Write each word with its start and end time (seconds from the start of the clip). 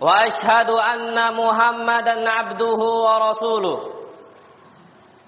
وأشهد 0.00 0.70
أن 0.70 1.36
محمدا 1.36 2.30
عبده 2.30 2.80
ورسوله. 3.06 3.78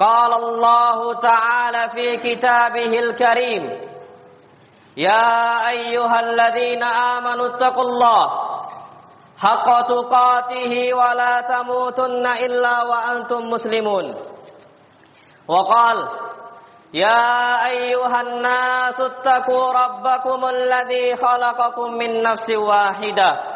قال 0.01 0.35
الله 0.35 1.15
تعالى 1.15 1.89
في 1.89 2.17
كتابه 2.17 2.99
الكريم 2.99 3.63
يا 4.97 5.69
أيها 5.69 6.21
الذين 6.21 6.83
آمنوا 6.83 7.47
اتقوا 7.47 7.83
الله 7.83 8.25
حق 9.39 9.81
تقاته 9.81 10.95
ولا 10.95 11.41
تموتن 11.41 12.27
إلا 12.27 12.83
وأنتم 12.83 13.41
مسلمون. 13.51 14.15
وقال 15.49 16.09
يا 16.95 17.25
أيها 17.67 18.21
الناس 18.21 19.01
اتقوا 19.01 19.73
ربكم 19.73 20.45
الذي 20.49 21.17
خلقكم 21.17 21.93
من 21.93 22.23
نفس 22.23 22.51
واحدة. 22.51 23.56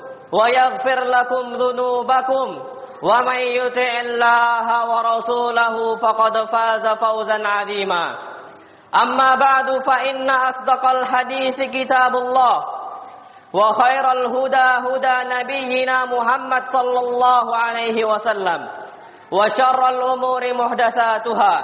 ويغفر 0.31 0.99
لكم 0.99 1.53
ذنوبكم 1.55 2.47
ومن 3.03 3.39
يطع 3.59 3.99
الله 4.01 4.67
ورسوله 4.89 5.95
فقد 5.95 6.37
فاز 6.37 6.87
فوزا 6.87 7.47
عظيما. 7.47 8.05
أما 9.03 9.35
بعد 9.35 9.83
فإن 9.83 10.29
أصدق 10.29 10.85
الحديث 10.89 11.57
كتاب 11.61 12.15
الله 12.15 12.57
وخير 13.53 14.11
الهدى 14.11 14.69
هدى 14.87 15.17
نبينا 15.35 16.05
محمد 16.05 16.63
صلى 16.67 16.99
الله 16.99 17.55
عليه 17.57 18.05
وسلم 18.05 18.61
وشر 19.31 19.89
الأمور 19.89 20.53
محدثاتها 20.53 21.55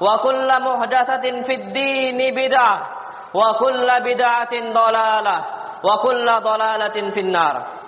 وكل 0.00 0.48
محدثة 0.62 1.42
في 1.42 1.54
الدين 1.54 2.18
بدعة 2.34 2.76
وكل 3.34 3.88
بدعة 4.04 4.52
ضلالة 4.52 5.36
وكل 5.84 6.26
ضلالة 6.26 7.10
في 7.10 7.20
النار. 7.20 7.81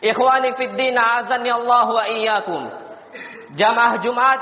Ikhwani 0.00 0.56
fiddin 0.56 0.96
azani 0.96 1.52
Allah 1.52 1.86
wa 1.92 2.04
iyyakum. 2.08 2.62
Jamaah 3.52 4.00
Jumat 4.00 4.40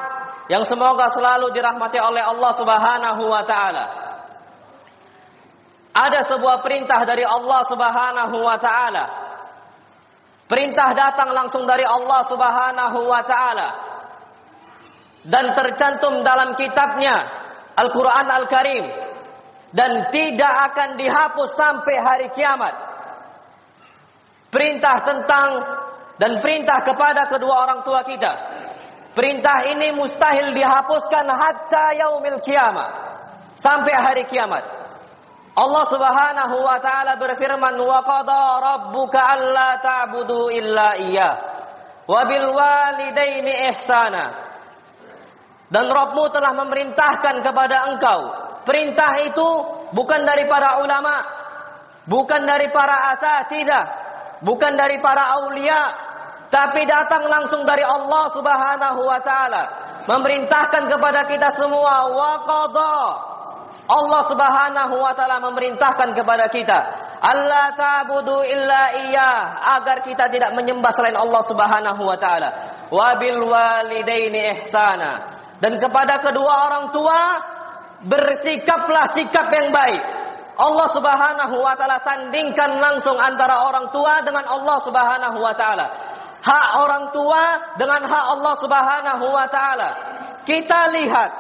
yang 0.49 0.63
semoga 0.63 1.11
selalu 1.11 1.51
dirahmati 1.51 1.99
oleh 1.99 2.23
Allah 2.23 2.53
Subhanahu 2.55 3.23
wa 3.27 3.43
taala. 3.43 3.85
Ada 5.99 6.21
sebuah 6.31 6.63
perintah 6.63 7.03
dari 7.03 7.27
Allah 7.27 7.61
Subhanahu 7.67 8.37
wa 8.39 8.57
taala. 8.63 9.05
Perintah 10.49 10.95
datang 10.95 11.35
langsung 11.35 11.67
dari 11.67 11.83
Allah 11.83 12.23
Subhanahu 12.25 12.99
wa 13.05 13.23
taala. 13.27 13.69
Dan 15.27 15.53
tercantum 15.53 16.23
dalam 16.23 16.55
kitabnya 16.55 17.17
Al-Qur'an 17.75 18.31
Al-Karim 18.31 18.87
dan 19.75 20.09
tidak 20.09 20.55
akan 20.73 20.97
dihapus 20.97 21.51
sampai 21.53 21.97
hari 22.01 22.27
kiamat 22.33 22.73
perintah 24.49 24.97
tentang 25.05 25.49
dan 26.19 26.43
perintah 26.43 26.83
kepada 26.83 27.31
kedua 27.31 27.55
orang 27.65 27.81
tua 27.87 28.03
kita. 28.03 28.33
Perintah 29.15 29.67
ini 29.67 29.95
mustahil 29.95 30.55
dihapuskan 30.55 31.27
hatta 31.27 31.95
yaumil 31.99 32.39
kiamat. 32.43 32.91
Sampai 33.59 33.95
hari 33.95 34.25
kiamat. 34.31 34.63
Allah 35.59 35.85
Subhanahu 35.91 36.63
wa 36.63 36.79
taala 36.79 37.19
berfirman 37.19 37.75
wa 37.83 37.99
qada 38.07 38.45
rabbuka 38.63 39.19
alla 39.19 39.83
ta'budu 39.83 40.55
illa 40.55 40.95
iyyah 40.95 41.35
wa 42.07 42.21
bil 42.31 42.47
walidaini 42.55 43.75
ihsana. 43.75 44.47
Dan 45.69 45.91
Rabbmu 45.91 46.25
telah 46.31 46.55
memerintahkan 46.57 47.45
kepada 47.45 47.91
engkau. 47.93 48.21
Perintah 48.65 49.21
itu 49.21 49.49
bukan 49.93 50.21
dari 50.25 50.49
para 50.49 50.81
ulama, 50.81 51.15
bukan 52.09 52.47
dari 52.47 52.73
para 52.73 53.13
asatidah, 53.13 53.85
bukan 54.43 54.73
dari 54.75 54.99
para 55.03 55.39
aulia, 55.41 55.81
tapi 56.49 56.85
datang 56.89 57.29
langsung 57.29 57.63
dari 57.69 57.85
Allah 57.85 58.25
Subhanahu 58.33 59.01
wa 59.05 59.21
taala, 59.21 59.63
memerintahkan 60.09 60.89
kepada 60.89 61.29
kita 61.29 61.53
semua 61.53 62.09
wa 62.13 62.33
qada. 62.45 62.99
Allah 63.89 64.23
Subhanahu 64.29 64.95
wa 65.01 65.13
taala 65.17 65.41
memerintahkan 65.45 66.13
kepada 66.13 66.49
kita, 66.53 66.79
Allah 67.19 67.75
ta'budu 67.75 68.47
illa 68.47 68.95
iya, 69.11 69.59
agar 69.79 70.07
kita 70.07 70.31
tidak 70.31 70.55
menyembah 70.55 70.93
selain 70.95 71.19
Allah 71.19 71.43
Subhanahu 71.43 72.03
wa 72.07 72.15
taala. 72.15 72.51
Wa 72.89 73.19
bil 73.19 73.43
walidaini 73.43 74.63
ihsana. 74.63 75.37
Dan 75.59 75.83
kepada 75.83 76.23
kedua 76.23 76.71
orang 76.71 76.95
tua 76.95 77.21
bersikaplah 78.07 79.11
sikap 79.11 79.51
yang 79.51 79.75
baik. 79.75 80.03
Allah 80.59 80.89
Subhanahu 80.91 81.55
wa 81.63 81.79
taala 81.79 82.03
sandingkan 82.03 82.83
langsung 82.83 83.15
antara 83.15 83.63
orang 83.63 83.95
tua 83.95 84.19
dengan 84.27 84.43
Allah 84.43 84.77
Subhanahu 84.83 85.39
wa 85.39 85.55
taala. 85.55 85.87
Hak 86.43 86.67
orang 86.83 87.15
tua 87.15 87.75
dengan 87.79 88.03
hak 88.03 88.25
Allah 88.35 88.55
Subhanahu 88.59 89.25
wa 89.31 89.47
taala. 89.47 89.89
Kita 90.43 90.91
lihat 90.99 91.31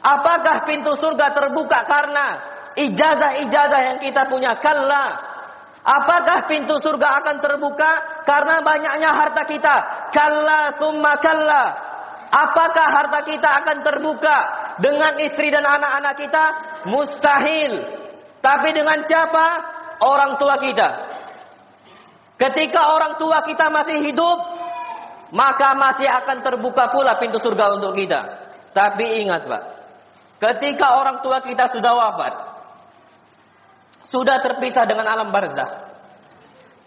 apakah 0.00 0.64
pintu 0.64 0.96
surga 0.96 1.36
terbuka 1.36 1.84
karena 1.84 2.26
ijazah-ijazah 2.72 3.80
yang 3.92 3.98
kita 4.00 4.24
punya? 4.32 4.56
Kalla. 4.64 5.28
Apakah 5.84 6.48
pintu 6.48 6.80
surga 6.80 7.20
akan 7.20 7.36
terbuka 7.44 8.24
karena 8.24 8.64
banyaknya 8.64 9.12
harta 9.12 9.44
kita? 9.44 9.76
Kalla 10.08 10.72
summa 10.80 11.20
kalla. 11.20 11.64
Apakah 12.28 12.86
harta 12.96 13.20
kita 13.24 13.48
akan 13.60 13.76
terbuka 13.84 14.36
dengan 14.80 15.16
istri 15.20 15.52
dan 15.52 15.64
anak-anak 15.64 16.14
kita? 16.16 16.44
Mustahil. 16.88 18.07
Tapi 18.48 18.72
dengan 18.72 19.04
siapa? 19.04 19.44
Orang 20.00 20.40
tua 20.40 20.56
kita. 20.56 20.88
Ketika 22.40 22.96
orang 22.96 23.20
tua 23.20 23.44
kita 23.44 23.68
masih 23.68 24.08
hidup, 24.08 24.38
maka 25.36 25.76
masih 25.76 26.08
akan 26.08 26.40
terbuka 26.40 26.88
pula 26.88 27.20
pintu 27.20 27.36
surga 27.36 27.76
untuk 27.76 27.92
kita. 27.92 28.20
Tapi 28.72 29.20
ingat 29.26 29.44
Pak, 29.44 29.62
ketika 30.40 30.96
orang 30.96 31.20
tua 31.20 31.44
kita 31.44 31.68
sudah 31.68 31.92
wafat, 31.92 32.34
sudah 34.08 34.40
terpisah 34.40 34.88
dengan 34.88 35.10
alam 35.12 35.28
barzah, 35.28 35.92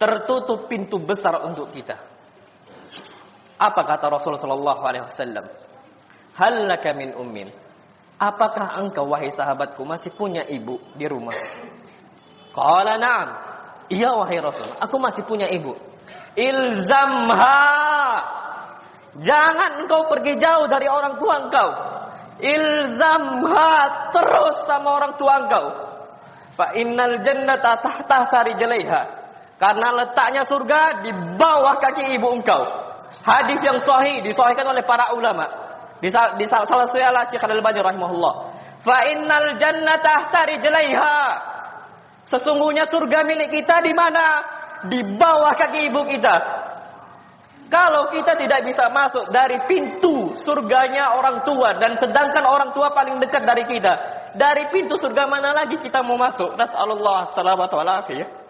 tertutup 0.02 0.66
pintu 0.66 0.98
besar 0.98 1.46
untuk 1.46 1.70
kita. 1.70 2.00
Apa 3.62 3.86
kata 3.86 4.10
Rasulullah 4.10 4.80
alaihi 4.82 5.06
wasallam? 5.06 5.46
Hallaka 6.34 6.90
min 6.98 7.14
ummin. 7.14 7.54
Apakah 8.22 8.78
engkau 8.78 9.10
wahai 9.10 9.34
sahabatku 9.34 9.82
masih 9.82 10.14
punya 10.14 10.46
ibu 10.46 10.78
di 10.94 11.10
rumah? 11.10 11.34
Qala 12.54 13.02
na'am. 13.02 13.30
Iya 13.90 14.14
wahai 14.14 14.38
Rasul, 14.38 14.70
aku 14.78 14.96
masih 15.02 15.26
punya 15.26 15.50
ibu. 15.50 15.74
Ilzamha. 16.38 17.66
Jangan 19.18 19.84
engkau 19.84 20.06
pergi 20.06 20.38
jauh 20.38 20.70
dari 20.70 20.86
orang 20.86 21.18
tua 21.18 21.50
engkau. 21.50 21.70
Ilzamha 22.46 23.74
terus 24.14 24.70
sama 24.70 25.02
orang 25.02 25.18
tua 25.18 25.34
engkau. 25.42 25.66
Fa 26.54 26.78
innal 26.78 27.26
jannata 27.26 27.82
tahta 27.82 28.54
rijlaiha. 28.54 29.02
Karena 29.58 29.98
letaknya 29.98 30.46
surga 30.46 31.02
di 31.02 31.12
bawah 31.42 31.74
kaki 31.82 32.14
ibu 32.22 32.38
engkau. 32.38 32.62
Hadis 33.26 33.60
yang 33.66 33.82
sahih 33.82 34.22
disahihkan 34.22 34.70
oleh 34.70 34.86
para 34.86 35.10
ulama. 35.18 35.71
Di, 36.02 36.10
salah 36.50 36.66
satu 36.66 36.98
ialah 36.98 37.30
Syekh 37.30 37.46
Al-Albani 37.46 37.80
rahimahullah. 37.80 38.34
Fa 38.82 39.06
innal 39.14 39.56
jannata 39.62 40.02
tahta 40.02 40.50
rijlaiha. 40.50 41.20
Sesungguhnya 42.26 42.90
surga 42.90 43.22
milik 43.26 43.54
kita 43.54 43.86
di 43.86 43.94
mana? 43.94 44.60
di 44.90 45.00
bawah 45.18 45.54
kaki 45.54 45.92
ibu 45.92 46.02
kita. 46.10 46.36
Kalau 47.72 48.12
kita 48.12 48.36
tidak 48.36 48.68
bisa 48.68 48.92
masuk 48.92 49.32
dari 49.32 49.64
pintu 49.64 50.36
surganya 50.36 51.16
orang 51.16 51.48
tua 51.48 51.80
dan 51.80 51.96
sedangkan 51.96 52.44
orang 52.44 52.76
tua 52.76 52.92
paling 52.92 53.22
dekat 53.24 53.48
dari 53.48 53.64
kita, 53.64 53.94
dari 54.36 54.68
pintu 54.76 55.00
surga 55.00 55.24
mana 55.24 55.56
lagi 55.56 55.80
kita 55.80 56.04
mau 56.04 56.20
masuk? 56.20 56.60
Nasallallahu 56.60 57.32
alaihi 57.32 57.32
wasallam. 57.32 58.41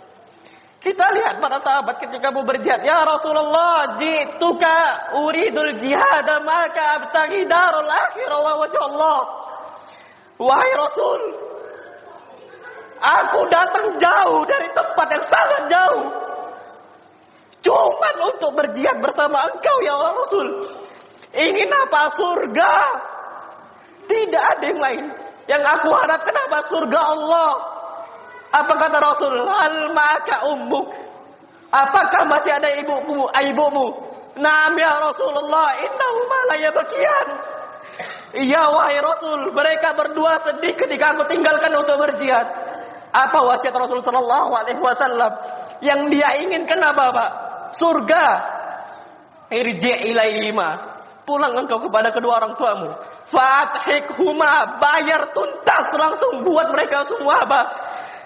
Kita 0.82 1.14
lihat 1.14 1.38
para 1.38 1.62
sahabat 1.62 2.02
ketika 2.02 2.34
mau 2.34 2.42
berjihad. 2.42 2.82
Ya 2.82 3.06
Rasulullah, 3.06 4.02
jituka 4.02 5.14
uridul 5.14 5.78
jihad 5.78 6.26
maka 6.42 6.98
abtagi 6.98 7.46
darul 7.46 7.86
akhirah 7.86 8.40
wa 8.42 8.54
wajah 8.66 8.84
Allah. 8.90 9.20
Wahai 10.42 10.72
Rasul, 10.74 11.22
aku 12.98 13.40
datang 13.54 13.94
jauh 14.02 14.42
dari 14.50 14.74
tempat 14.74 15.08
yang 15.14 15.26
sangat 15.30 15.64
jauh. 15.70 16.06
Cuma 17.62 18.10
untuk 18.26 18.58
berjihad 18.58 18.98
bersama 19.06 19.54
engkau 19.54 19.78
ya 19.86 19.94
Rasul. 20.02 20.66
Ingin 21.30 21.70
apa? 21.70 22.10
Surga. 22.18 22.74
Tidak 24.10 24.44
ada 24.58 24.66
yang 24.66 24.82
lain. 24.82 25.06
Yang 25.46 25.64
aku 25.78 25.94
harapkan 25.94 26.36
apa? 26.42 26.58
Surga 26.66 27.00
Allah. 27.06 27.81
Apa 28.52 28.74
kata 28.76 28.98
Rasul? 29.00 29.34
Hal 29.48 29.96
maka 29.96 30.36
ummuk. 30.52 30.92
Apakah 31.72 32.28
masih 32.28 32.52
ada 32.52 32.68
ibumu? 32.76 33.32
Ibumu? 33.32 33.88
Naam 34.36 34.76
ya 34.76 34.92
Rasulullah, 35.00 35.76
innahuma 35.80 36.40
la 36.52 36.56
yabkiyan. 36.60 37.28
Iya 38.32 38.64
wahai 38.72 39.00
Rasul, 39.00 39.52
mereka 39.52 39.92
berdua 39.96 40.40
sedih 40.40 40.72
ketika 40.76 41.16
aku 41.16 41.28
tinggalkan 41.28 41.72
untuk 41.76 42.00
berjihad. 42.00 42.48
Apa 43.12 43.40
wasiat 43.44 43.76
Rasul 43.76 44.00
sallallahu 44.00 44.52
alaihi 44.56 44.80
wasallam? 44.80 45.32
Yang 45.84 46.00
dia 46.16 46.30
inginkan 46.40 46.80
apa, 46.80 47.06
Pak? 47.12 47.32
Surga. 47.76 48.26
Irji 49.52 50.16
ilaihima. 50.16 50.92
Pulang 51.28 51.60
engkau 51.60 51.84
kepada 51.84 52.16
kedua 52.16 52.40
orang 52.40 52.56
tuamu. 52.56 52.90
Fathikhuma, 53.28 54.80
bayar 54.80 55.36
tuntas 55.36 55.92
langsung 56.00 56.44
buat 56.48 56.72
mereka 56.72 57.04
semua 57.04 57.44
apa? 57.44 57.62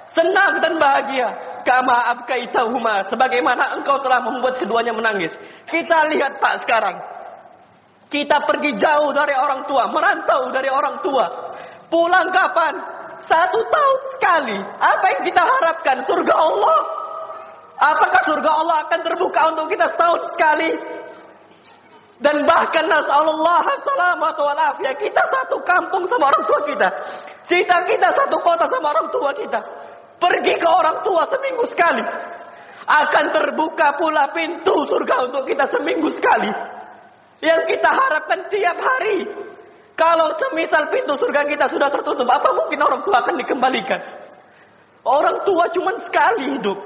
Senang 0.09 0.61
dan 0.61 0.77
bahagia. 0.77 1.27
Kama 1.65 2.13
abkaitahuma. 2.17 3.05
Sebagaimana 3.09 3.77
engkau 3.77 3.99
telah 4.01 4.21
membuat 4.21 4.61
keduanya 4.61 4.93
menangis. 4.93 5.33
Kita 5.65 6.05
lihat 6.09 6.37
Pak 6.37 6.65
sekarang. 6.65 6.97
Kita 8.09 8.45
pergi 8.45 8.77
jauh 8.77 9.11
dari 9.11 9.33
orang 9.33 9.65
tua. 9.65 9.89
Merantau 9.89 10.53
dari 10.53 10.69
orang 10.69 11.01
tua. 11.01 11.25
Pulang 11.89 12.29
kapan? 12.29 12.73
Satu 13.25 13.59
tahun 13.65 13.99
sekali. 14.17 14.57
Apa 14.61 15.05
yang 15.17 15.21
kita 15.25 15.41
harapkan? 15.41 15.97
Surga 16.05 16.33
Allah. 16.37 16.79
Apakah 17.75 18.21
surga 18.23 18.51
Allah 18.55 18.75
akan 18.87 18.99
terbuka 19.03 19.41
untuk 19.51 19.67
kita 19.67 19.89
setahun 19.91 20.21
sekali? 20.31 20.69
Dan 22.15 22.47
bahkan 22.47 22.87
nasallallahu 22.87 23.71
salamat 23.83 24.35
wal 24.39 24.61
afiyah. 24.71 24.95
Kita 24.95 25.21
satu 25.27 25.59
kampung 25.67 26.07
sama 26.07 26.31
orang 26.31 26.43
tua 26.47 26.59
kita. 26.63 26.87
Kita 27.43 27.75
kita 27.83 28.07
satu 28.15 28.37
kota 28.39 28.63
sama 28.71 28.95
orang 28.95 29.11
tua 29.11 29.35
kita. 29.35 29.59
Pergi 30.15 30.53
ke 30.55 30.69
orang 30.69 31.03
tua 31.03 31.27
seminggu 31.27 31.65
sekali. 31.67 32.03
Akan 32.85 33.33
terbuka 33.33 33.97
pula 33.97 34.29
pintu 34.31 34.85
surga 34.85 35.31
untuk 35.31 35.43
kita 35.49 35.65
seminggu 35.67 36.07
sekali. 36.13 36.49
Yang 37.41 37.61
kita 37.75 37.89
harapkan 37.89 38.39
tiap 38.47 38.77
hari. 38.77 39.27
Kalau 39.95 40.35
semisal 40.35 40.91
pintu 40.91 41.15
surga 41.15 41.47
kita 41.47 41.65
sudah 41.71 41.87
tertutup, 41.87 42.27
apa 42.27 42.51
mungkin 42.51 42.79
orang 42.83 43.01
tua 43.03 43.23
akan 43.23 43.35
dikembalikan? 43.39 44.01
Orang 45.05 45.45
tua 45.47 45.71
cuma 45.71 45.95
sekali 46.01 46.57
hidup. 46.57 46.77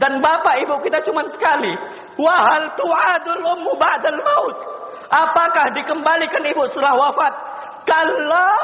Dan 0.00 0.24
bapak 0.24 0.64
ibu 0.64 0.80
kita 0.80 1.04
cuma 1.04 1.26
sekali. 1.28 1.72
Wahal 2.16 2.72
tu'adul 2.76 3.42
ummu 3.44 3.72
ba'dal 3.76 4.20
maut. 4.20 4.56
Apakah 5.10 5.76
dikembalikan 5.76 6.44
ibu 6.48 6.64
setelah 6.70 6.96
wafat? 6.96 7.32
Kalau 7.84 8.60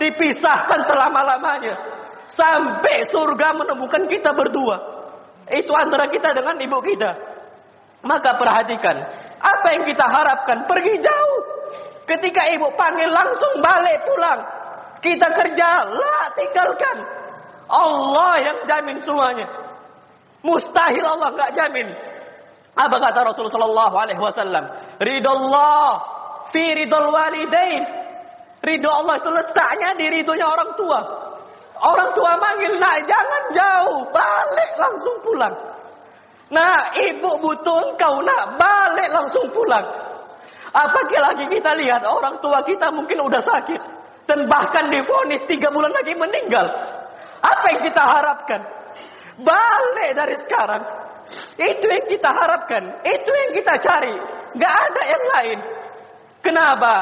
dipisahkan 0.00 0.80
selama-lamanya. 0.84 1.74
Sampai 2.30 3.10
surga 3.10 3.48
menemukan 3.58 4.06
kita 4.06 4.30
berdua. 4.32 4.76
Itu 5.50 5.74
antara 5.74 6.06
kita 6.06 6.30
dengan 6.30 6.54
ibu 6.62 6.78
kita. 6.78 7.10
Maka 8.06 8.38
perhatikan. 8.38 8.96
Apa 9.42 9.66
yang 9.74 9.84
kita 9.84 10.06
harapkan? 10.06 10.64
Pergi 10.70 10.94
jauh. 11.02 11.40
Ketika 12.06 12.46
ibu 12.54 12.70
panggil 12.78 13.10
langsung 13.10 13.58
balik 13.58 14.06
pulang. 14.06 14.40
Kita 15.02 15.26
kerja. 15.34 15.90
Lah 15.90 16.24
tinggalkan. 16.38 16.96
Allah 17.70 18.34
yang 18.42 18.58
jamin 18.66 18.98
semuanya. 19.02 19.46
Mustahil 20.46 21.04
Allah 21.04 21.28
nggak 21.34 21.52
jamin. 21.52 21.86
Apa 22.74 22.96
kata 22.96 23.18
Rasulullah 23.26 23.54
Sallallahu 23.58 23.94
Alaihi 23.98 24.20
Wasallam? 24.22 24.64
Ridho 25.02 25.30
Allah 25.30 25.90
fi 26.48 26.62
ridho 26.62 26.98
walidain. 27.10 27.82
Ridho 28.60 28.90
Allah 28.90 29.14
itu 29.20 29.30
letaknya 29.30 29.90
di 29.98 30.06
ridhonya 30.08 30.46
orang 30.46 30.70
tua. 30.78 31.00
Orang 31.80 32.12
tua 32.12 32.36
manggil, 32.36 32.76
nak 32.76 33.08
jangan 33.08 33.42
jauh, 33.56 34.04
balik 34.12 34.72
langsung 34.76 35.16
pulang. 35.24 35.56
Nah, 36.52 36.92
ibu 36.92 37.30
butuh 37.40 37.78
engkau, 37.88 38.20
nak 38.20 38.60
balik 38.60 39.08
langsung 39.08 39.48
pulang. 39.54 39.86
Apalagi 40.70 41.18
lagi 41.18 41.44
kita 41.50 41.74
lihat 41.74 42.06
orang 42.06 42.38
tua 42.38 42.62
kita 42.62 42.94
mungkin 42.94 43.26
udah 43.26 43.42
sakit 43.42 43.80
dan 44.30 44.46
bahkan 44.46 44.86
difonis 44.92 45.42
tiga 45.50 45.74
bulan 45.74 45.90
lagi 45.90 46.14
meninggal. 46.14 46.66
Apa 47.40 47.64
yang 47.74 47.82
kita 47.82 48.02
harapkan? 48.02 48.60
Balik 49.40 50.10
dari 50.14 50.36
sekarang. 50.38 50.82
Itu 51.58 51.86
yang 51.88 52.06
kita 52.06 52.30
harapkan. 52.30 53.02
Itu 53.02 53.30
yang 53.32 53.50
kita 53.56 53.74
cari. 53.80 54.14
Gak 54.58 54.74
ada 54.90 55.02
yang 55.06 55.24
lain. 55.26 55.58
Kenapa? 56.44 56.94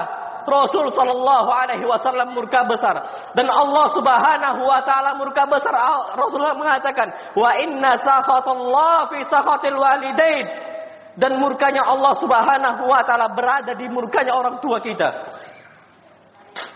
Rasul 0.46 0.92
sallallahu 0.92 1.50
alaihi 1.50 1.86
wasallam 1.88 2.36
murka 2.36 2.62
besar 2.68 2.96
dan 3.34 3.46
Allah 3.48 3.86
Subhanahu 3.90 4.60
wa 4.62 4.80
taala 4.84 5.16
murka 5.18 5.48
besar. 5.48 5.74
Rasulullah 6.14 6.54
mengatakan, 6.54 7.34
"Wa 7.34 7.56
inna 7.58 7.98
sakhatallah 7.98 9.10
fi 9.10 9.18
sakhatil 9.26 9.78
walidain." 9.78 10.46
Dan 11.18 11.42
murkanya 11.42 11.82
Allah 11.82 12.14
Subhanahu 12.14 12.86
wa 12.86 13.02
taala 13.02 13.34
berada 13.34 13.74
di 13.74 13.90
murkanya 13.90 14.38
orang 14.38 14.62
tua 14.62 14.78
kita. 14.78 15.08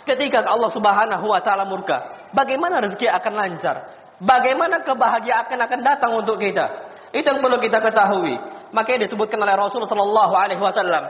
Ketika 0.02 0.42
Allah 0.42 0.70
Subhanahu 0.70 1.30
wa 1.30 1.38
taala 1.38 1.62
murka, 1.62 2.30
bagaimana 2.34 2.82
rezeki 2.82 3.06
akan 3.06 3.32
lancar? 3.38 3.76
Bagaimana 4.18 4.82
kebahagiaan 4.82 5.58
akan 5.58 5.80
datang 5.82 6.14
untuk 6.18 6.42
kita? 6.42 6.66
Itu 7.14 7.26
yang 7.26 7.38
perlu 7.42 7.58
kita 7.62 7.78
ketahui. 7.82 8.34
Makanya 8.72 9.04
disebutkan 9.04 9.36
oleh 9.36 9.52
Rasul 9.52 9.84
sallallahu 9.84 10.32
alaihi 10.32 10.60
wasallam, 10.60 11.04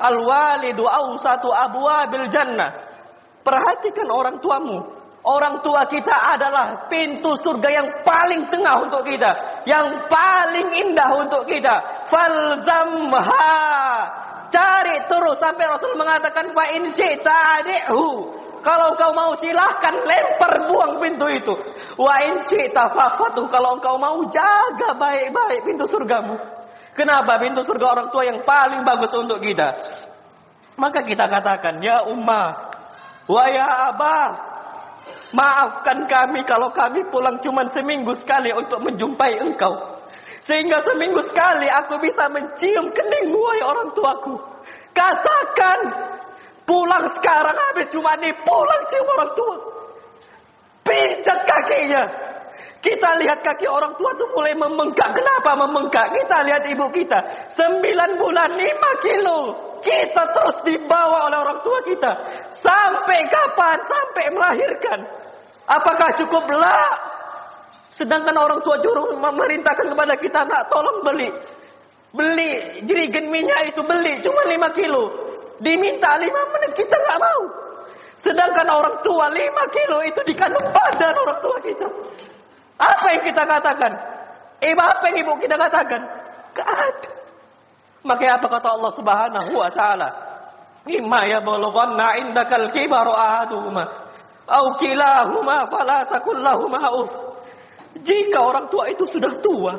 "Al 0.00 0.16
walidu 0.16 0.88
awsatu 0.88 1.52
abwabil 1.52 2.32
jannah." 2.32 2.72
Perhatikan 3.44 4.08
orang 4.08 4.40
tuamu. 4.40 5.00
Orang 5.22 5.62
tua 5.62 5.86
kita 5.86 6.34
adalah 6.34 6.90
pintu 6.90 7.38
surga 7.38 7.68
yang 7.70 7.88
paling 8.02 8.50
tengah 8.50 8.82
untuk 8.82 9.06
kita, 9.06 9.62
yang 9.70 10.10
paling 10.10 10.66
indah 10.74 11.14
untuk 11.14 11.46
kita. 11.46 12.06
Falzamha. 12.10 13.54
Cari 14.50 15.06
terus 15.06 15.38
sampai 15.38 15.64
Rasul 15.70 15.94
mengatakan 15.94 16.50
fa 16.50 16.64
in 16.74 16.90
syi'ta 16.90 17.62
kalau 18.62 18.94
engkau 18.94 19.10
mau 19.10 19.34
silahkan 19.34 19.94
lempar 20.06 20.70
buang 20.70 21.02
pintu 21.02 21.26
itu. 21.26 21.54
Wa 21.98 22.14
in 22.30 22.38
syi'ta 22.46 22.94
Kalau 22.94 23.70
engkau 23.78 23.98
mau 23.98 24.22
jaga 24.30 24.90
baik-baik 24.94 25.66
pintu 25.66 25.84
surgamu. 25.90 26.38
Kenapa 26.92 27.40
pintu 27.40 27.64
surga 27.64 27.86
orang 27.88 28.08
tua 28.12 28.22
yang 28.28 28.44
paling 28.44 28.84
bagus 28.84 29.12
untuk 29.16 29.40
kita? 29.40 29.80
Maka 30.76 31.04
kita 31.08 31.24
katakan, 31.24 31.80
ya 31.80 32.04
ummah, 32.08 32.68
wa 33.28 33.44
ya 33.48 33.92
abah, 33.92 34.28
maafkan 35.32 36.04
kami 36.04 36.44
kalau 36.44 36.68
kami 36.72 37.08
pulang 37.08 37.40
cuma 37.40 37.64
seminggu 37.72 38.12
sekali 38.16 38.52
untuk 38.52 38.84
menjumpai 38.84 39.40
engkau. 39.40 40.04
Sehingga 40.42 40.82
seminggu 40.84 41.22
sekali 41.24 41.70
aku 41.70 42.02
bisa 42.02 42.28
mencium 42.28 42.90
keningmu, 42.92 43.38
wahai 43.40 43.62
orang 43.62 43.88
tuaku. 43.94 44.34
Katakan, 44.92 45.78
pulang 46.68 47.08
sekarang 47.08 47.56
habis 47.70 47.88
cuma 47.88 48.20
nih 48.20 48.36
pulang 48.42 48.82
cium 48.90 49.06
orang 49.06 49.32
tua. 49.32 49.56
Pijat 50.82 51.40
kakinya. 51.46 52.31
Kita 52.82 53.14
lihat 53.14 53.46
kaki 53.46 53.70
orang 53.70 53.94
tua 53.94 54.10
tuh 54.18 54.26
mulai 54.34 54.58
membengkak. 54.58 55.14
Kenapa 55.14 55.54
membengkak? 55.54 56.10
Kita 56.18 56.42
lihat 56.42 56.66
ibu 56.66 56.90
kita. 56.90 57.46
Sembilan 57.54 58.18
bulan, 58.18 58.58
lima 58.58 58.90
kilo. 58.98 59.40
Kita 59.78 60.22
terus 60.34 60.66
dibawa 60.66 61.30
oleh 61.30 61.38
orang 61.46 61.62
tua 61.62 61.78
kita. 61.86 62.10
Sampai 62.50 63.30
kapan? 63.30 63.78
Sampai 63.86 64.24
melahirkan. 64.34 64.98
Apakah 65.70 66.10
cukup 66.18 66.42
lah? 66.50 66.90
Sedangkan 67.94 68.34
orang 68.34 68.58
tua 68.66 68.82
juru 68.82 69.14
memerintahkan 69.14 69.86
kepada 69.86 70.18
kita, 70.18 70.42
nak 70.42 70.66
tolong 70.66 71.06
beli. 71.06 71.30
Beli 72.10 72.82
jerigen 72.82 73.30
minyak 73.30 73.70
itu 73.70 73.86
beli. 73.86 74.18
Cuma 74.26 74.42
lima 74.50 74.74
kilo. 74.74 75.06
Diminta 75.62 76.18
lima 76.18 76.50
menit, 76.50 76.74
kita 76.74 76.96
nggak 76.98 77.18
mau. 77.22 77.42
Sedangkan 78.18 78.66
orang 78.74 78.98
tua 79.06 79.30
lima 79.30 79.70
kilo 79.70 80.02
itu 80.02 80.18
dikandung 80.26 80.66
badan 80.74 81.14
orang 81.14 81.38
tua 81.38 81.56
kita. 81.62 81.86
Apa 82.82 83.06
yang 83.14 83.22
kita 83.22 83.42
katakan? 83.46 83.92
Eh 84.58 84.74
apa 84.74 85.04
yang 85.10 85.16
ibu 85.22 85.32
kita 85.38 85.54
katakan? 85.54 86.00
Gak 86.58 86.66
ada. 86.66 87.10
Makanya 88.02 88.42
apa 88.42 88.46
kata 88.50 88.68
Allah 88.74 88.92
Subhanahu 88.98 89.52
wa 89.54 89.70
taala? 89.70 90.08
Imma 90.90 91.22
yablughanna 91.30 92.18
indakal 92.18 92.66
kibaru 92.74 93.14
ahaduhuma 93.14 94.10
au 94.46 94.64
kilahuma 94.78 95.70
fala 95.70 96.02
takul 96.10 96.38
lahumā. 96.42 96.82
Jika 98.02 98.38
orang 98.40 98.66
tua 98.72 98.88
itu 98.90 99.04
sudah 99.06 99.38
tua, 99.38 99.76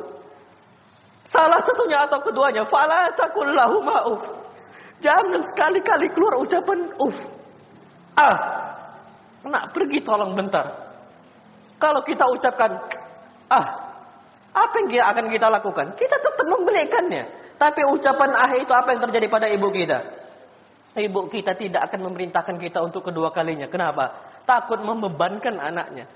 salah 1.25 1.59
satunya 1.65 2.05
atau 2.05 2.21
keduanya, 2.23 2.63
fala 2.63 3.11
takul 3.17 3.51
lahumā. 3.51 3.99
Jangan 5.03 5.43
sekali-kali 5.43 6.07
keluar 6.15 6.39
ucapan 6.39 6.95
uff. 7.01 7.17
Ah, 8.15 8.37
nak 9.43 9.75
pergi 9.75 9.99
tolong 9.99 10.37
bentar. 10.37 10.82
Kalau 11.83 11.99
kita 12.07 12.31
ucapkan 12.31 12.79
ah, 13.51 13.65
apa 14.55 14.75
yang 14.87 15.03
akan 15.03 15.27
kita 15.27 15.51
lakukan? 15.51 15.99
Kita 15.99 16.15
tetap 16.15 16.47
membelikannya. 16.47 17.43
Tapi 17.59 17.83
ucapan 17.83 18.31
ah 18.39 18.51
itu 18.55 18.71
apa 18.71 18.95
yang 18.95 19.03
terjadi 19.03 19.27
pada 19.27 19.51
ibu 19.51 19.67
kita? 19.67 19.99
Ibu 20.95 21.27
kita 21.27 21.59
tidak 21.59 21.91
akan 21.91 22.07
memerintahkan 22.07 22.55
kita 22.55 22.79
untuk 22.79 23.03
kedua 23.03 23.35
kalinya. 23.35 23.67
Kenapa? 23.67 24.15
Takut 24.47 24.79
membebankan 24.79 25.59
anaknya. 25.59 26.07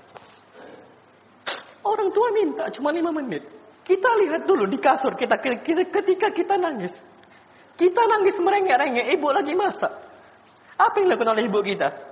Orang 1.84 2.16
tua 2.16 2.32
minta 2.32 2.72
cuma 2.72 2.88
lima 2.88 3.12
menit. 3.12 3.44
Kita 3.84 4.08
lihat 4.24 4.48
dulu 4.48 4.64
di 4.64 4.80
kasur 4.80 5.20
kita 5.20 5.36
ketika 5.92 6.32
kita 6.32 6.56
nangis. 6.56 6.96
Kita 7.76 8.02
nangis 8.08 8.40
merengek-rengek, 8.40 9.06
ibu 9.20 9.28
lagi 9.36 9.52
masak. 9.52 9.92
Apa 10.80 10.96
yang 10.96 11.12
dilakukan 11.12 11.32
oleh 11.36 11.44
ibu 11.44 11.60
kita? 11.60 12.07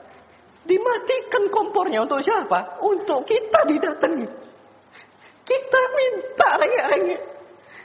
Dimatikan 0.67 1.47
kompornya 1.55 2.03
untuk 2.03 2.21
siapa? 2.27 2.83
Untuk 2.83 3.23
kita 3.23 3.65
didatangi. 3.71 4.27
Kita 5.47 5.83
minta 5.95 6.49
rengek-rengek. 6.59 7.23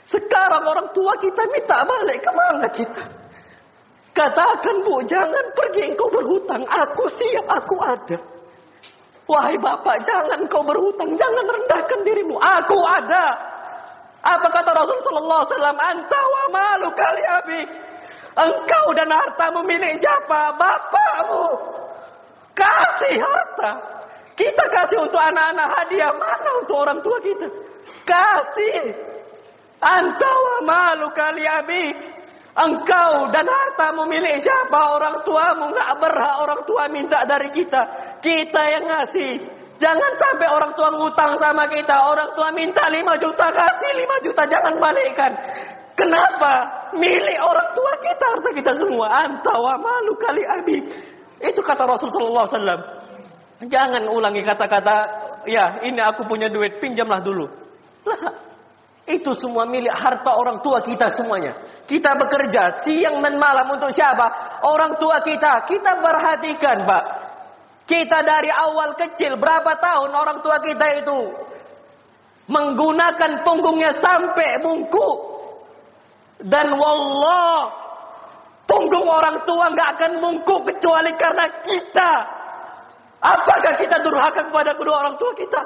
Sekarang 0.02 0.66
orang 0.66 0.90
tua 0.90 1.14
kita 1.22 1.46
minta 1.46 1.86
balik 1.86 2.18
ke 2.18 2.30
mana 2.34 2.68
kita? 2.74 3.02
Katakan 4.12 4.82
bu, 4.82 5.00
jangan 5.06 5.46
pergi 5.54 5.94
engkau 5.94 6.10
berhutang. 6.10 6.66
Aku 6.66 7.06
siap, 7.16 7.46
aku 7.48 7.78
ada. 7.80 8.18
Wahai 9.30 9.56
bapak, 9.56 10.02
jangan 10.02 10.44
kau 10.50 10.66
berhutang. 10.66 11.14
Jangan 11.14 11.46
rendahkan 11.46 12.00
dirimu. 12.02 12.36
Aku 12.36 12.82
ada. 12.82 13.24
Apa 14.22 14.46
kata 14.50 14.70
Rasulullah? 14.74 15.46
Anta 15.80 16.20
wa 16.20 16.44
malu 16.50 16.90
kali 16.92 17.22
abi. 17.24 17.62
Engkau 18.32 18.86
dan 18.98 19.08
hartamu 19.08 19.62
milik 19.64 20.02
siapa? 20.02 20.60
Bapakmu. 20.60 21.46
Kasih 22.52 23.14
harta. 23.16 23.72
Kita 24.32 24.64
kasih 24.72 24.98
untuk 25.04 25.20
anak-anak 25.20 25.68
hadiah. 25.76 26.12
Mana 26.16 26.50
untuk 26.60 26.76
orang 26.80 27.00
tua 27.04 27.18
kita? 27.20 27.48
Kasih. 28.04 28.76
Anta 29.82 30.32
wa 30.32 30.56
malu 30.64 31.08
kali 31.12 31.44
abi. 31.44 31.86
Engkau 32.52 33.32
dan 33.32 33.48
hartamu 33.48 34.04
milik 34.04 34.44
siapa? 34.44 35.00
Orang 35.00 35.24
tuamu 35.24 35.72
nggak 35.72 35.90
berhak 36.04 36.36
orang 36.44 36.60
tua 36.68 36.84
minta 36.92 37.24
dari 37.24 37.48
kita. 37.48 37.82
Kita 38.20 38.62
yang 38.68 38.84
ngasih. 38.88 39.32
Jangan 39.80 40.12
sampai 40.14 40.48
orang 40.52 40.72
tua 40.78 40.94
ngutang 40.94 41.40
sama 41.42 41.66
kita. 41.66 41.96
Orang 42.06 42.38
tua 42.38 42.54
minta 42.54 42.86
5 42.86 43.02
juta, 43.18 43.46
kasih 43.50 43.90
5 43.98 44.24
juta, 44.30 44.42
jangan 44.46 44.78
balikkan. 44.78 45.32
Kenapa? 45.98 46.54
Milik 46.94 47.38
orang 47.42 47.74
tua 47.74 47.92
kita, 47.98 48.24
harta 48.36 48.50
kita 48.54 48.72
semua. 48.78 49.10
Anta 49.10 49.54
wa 49.58 49.74
malu 49.82 50.14
kali 50.22 50.44
abi. 50.46 50.78
Itu 51.42 51.60
kata 51.60 51.84
Rasulullah 51.84 52.46
SAW. 52.46 52.82
Jangan 53.66 54.10
ulangi 54.10 54.42
kata-kata, 54.42 54.96
ya 55.46 55.82
ini 55.86 55.98
aku 56.02 56.26
punya 56.26 56.50
duit, 56.50 56.78
pinjamlah 56.78 57.22
dulu. 57.22 57.46
Lah, 58.02 58.34
itu 59.06 59.34
semua 59.34 59.66
milik 59.66 59.90
harta 59.90 60.38
orang 60.38 60.62
tua 60.62 60.82
kita 60.86 61.10
semuanya. 61.10 61.58
Kita 61.86 62.14
bekerja 62.14 62.86
siang 62.86 63.18
dan 63.18 63.34
malam 63.38 63.66
untuk 63.74 63.90
siapa? 63.90 64.62
Orang 64.62 64.98
tua 65.02 65.18
kita. 65.22 65.66
Kita 65.66 65.98
perhatikan, 65.98 66.86
Pak. 66.86 67.04
Kita 67.82 68.22
dari 68.22 68.46
awal 68.46 68.94
kecil 68.94 69.34
berapa 69.42 69.74
tahun 69.74 70.10
orang 70.14 70.38
tua 70.38 70.62
kita 70.62 71.02
itu 71.02 71.18
menggunakan 72.46 73.42
punggungnya 73.42 73.90
sampai 73.98 74.62
bungkuk. 74.62 75.16
Dan 76.42 76.74
wallah, 76.78 77.81
punggung 78.72 79.04
orang 79.04 79.44
tua 79.44 79.68
nggak 79.68 79.88
akan 80.00 80.12
bungkuk 80.24 80.64
kecuali 80.72 81.12
karena 81.20 81.46
kita. 81.60 82.12
Apakah 83.20 83.76
kita 83.76 84.00
durhaka 84.00 84.48
kepada 84.48 84.72
kedua 84.72 84.96
orang 85.04 85.20
tua 85.20 85.36
kita? 85.36 85.60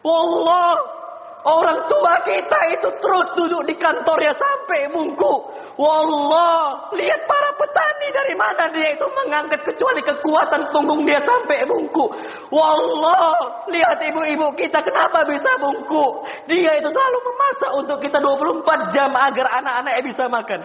Wallah, 0.00 1.00
Orang 1.40 1.88
tua 1.88 2.20
kita 2.20 2.60
itu 2.76 2.88
terus 3.00 3.32
duduk 3.32 3.64
di 3.64 3.72
kantornya 3.80 4.36
sampai 4.36 4.92
bungku. 4.92 5.34
Wallah, 5.80 6.92
lihat 6.92 7.20
para 7.24 7.56
petani 7.56 8.08
dari 8.12 8.34
mana 8.36 8.68
dia 8.76 8.92
itu 8.92 9.06
mengangkat 9.08 9.64
kecuali 9.64 10.04
kekuatan 10.04 10.68
punggung 10.68 11.08
dia 11.08 11.16
sampai 11.24 11.64
bungku. 11.64 12.12
Wallah, 12.52 13.64
lihat 13.72 14.04
ibu-ibu 14.04 14.52
kita 14.52 14.84
kenapa 14.84 15.24
bisa 15.24 15.56
bungku. 15.56 16.28
Dia 16.44 16.76
itu 16.76 16.92
selalu 16.92 17.18
memasak 17.24 17.70
untuk 17.72 17.98
kita 18.04 18.20
24 18.20 18.92
jam 18.92 19.08
agar 19.16 19.46
anak-anaknya 19.64 20.02
bisa 20.04 20.28
makan. 20.28 20.60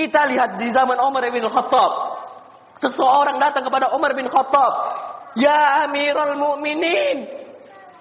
Kita 0.00 0.24
lihat 0.24 0.56
di 0.56 0.72
zaman 0.72 0.96
Umar 0.96 1.28
bin 1.28 1.44
Khattab. 1.44 1.92
Seseorang 2.80 3.36
datang 3.36 3.68
kepada 3.68 3.92
Umar 3.92 4.16
bin 4.16 4.32
Khattab. 4.32 4.72
Ya 5.36 5.84
Amirul 5.84 6.40
Mukminin, 6.40 7.28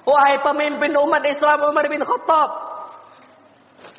Wahai 0.07 0.41
pemimpin 0.41 0.95
umat 0.95 1.21
Islam 1.27 1.69
Umar 1.69 1.85
bin 1.91 1.99
Khattab. 2.01 2.49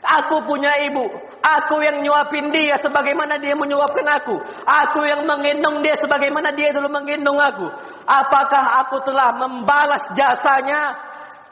Aku 0.00 0.48
punya 0.48 0.80
ibu. 0.88 1.04
Aku 1.44 1.84
yang 1.84 2.00
nyuapin 2.00 2.48
dia 2.50 2.80
sebagaimana 2.80 3.36
dia 3.36 3.52
menyuapkan 3.52 4.08
aku. 4.16 4.36
Aku 4.64 5.04
yang 5.04 5.28
menggendong 5.28 5.84
dia 5.84 6.00
sebagaimana 6.00 6.56
dia 6.56 6.72
dulu 6.72 6.88
menggendong 6.88 7.36
aku. 7.36 7.68
Apakah 8.08 8.80
aku 8.82 9.04
telah 9.04 9.36
membalas 9.36 10.08
jasanya? 10.16 10.82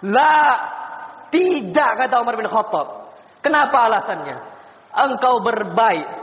La. 0.08 0.40
Tidak 1.28 1.90
kata 2.00 2.24
Umar 2.24 2.40
bin 2.40 2.48
Khattab. 2.48 3.12
Kenapa 3.44 3.84
alasannya? 3.92 4.36
Engkau 4.96 5.44
berbaik. 5.44 6.17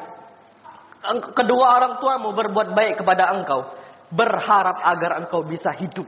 Kedua 1.36 1.66
orang 1.78 2.02
tuamu 2.02 2.34
berbuat 2.34 2.74
baik 2.74 3.06
kepada 3.06 3.34
engkau. 3.38 3.78
Berharap 4.10 4.82
agar 4.86 5.26
engkau 5.26 5.42
bisa 5.46 5.74
hidup 5.74 6.06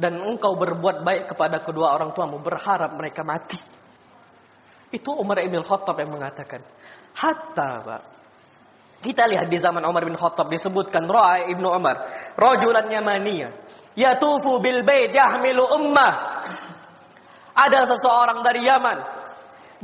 dan 0.00 0.16
engkau 0.16 0.56
berbuat 0.56 1.04
baik 1.04 1.36
kepada 1.36 1.60
kedua 1.60 1.92
orang 1.92 2.16
tuamu 2.16 2.40
berharap 2.40 2.96
mereka 2.96 3.20
mati. 3.20 3.60
Itu 4.88 5.12
Umar 5.12 5.44
bin 5.44 5.60
Khattab 5.60 6.00
yang 6.00 6.16
mengatakan. 6.16 6.64
Hatta 7.12 7.70
Pak. 7.84 8.02
Kita 9.04 9.28
lihat 9.28 9.52
di 9.52 9.60
zaman 9.60 9.84
Umar 9.84 10.08
bin 10.08 10.16
Khattab 10.16 10.48
disebutkan 10.48 11.04
Ra'a 11.04 11.52
ibnu 11.52 11.68
Umar. 11.68 11.96
Rajulan 12.32 12.88
Yamaniya. 12.88 13.52
Yatufu 13.92 14.56
bil 14.64 14.80
bait 14.88 15.12
yahmilu 15.12 15.68
ummah. 15.68 16.42
Ada 17.52 17.92
seseorang 17.92 18.40
dari 18.40 18.64
Yaman. 18.64 18.98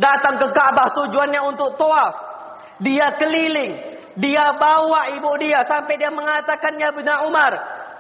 Datang 0.01 0.41
ke 0.41 0.49
Ka'bah 0.53 0.97
tujuannya 0.97 1.41
untuk 1.45 1.77
tawaf. 1.77 2.15
Dia 2.81 3.13
keliling. 3.21 3.96
Dia 4.17 4.57
bawa 4.57 5.13
ibu 5.13 5.29
dia 5.37 5.61
sampai 5.65 6.01
dia 6.01 6.09
mengatakan 6.09 6.81
ya 6.81 6.89
Bina 6.89 7.29
Umar, 7.29 7.53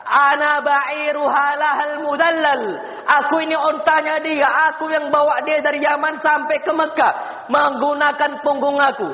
Ana 0.06 0.62
ba'iru 0.62 1.26
halahal 1.26 1.98
mudallal. 2.06 2.62
Aku 3.04 3.42
ini 3.42 3.58
ontanya 3.58 4.22
dia. 4.22 4.46
Aku 4.70 4.86
yang 4.86 5.10
bawa 5.10 5.42
dia 5.42 5.58
dari 5.58 5.82
Yaman 5.82 6.22
sampai 6.22 6.62
ke 6.62 6.70
Mekah. 6.70 7.14
Menggunakan 7.50 8.46
punggung 8.46 8.78
aku. 8.78 9.10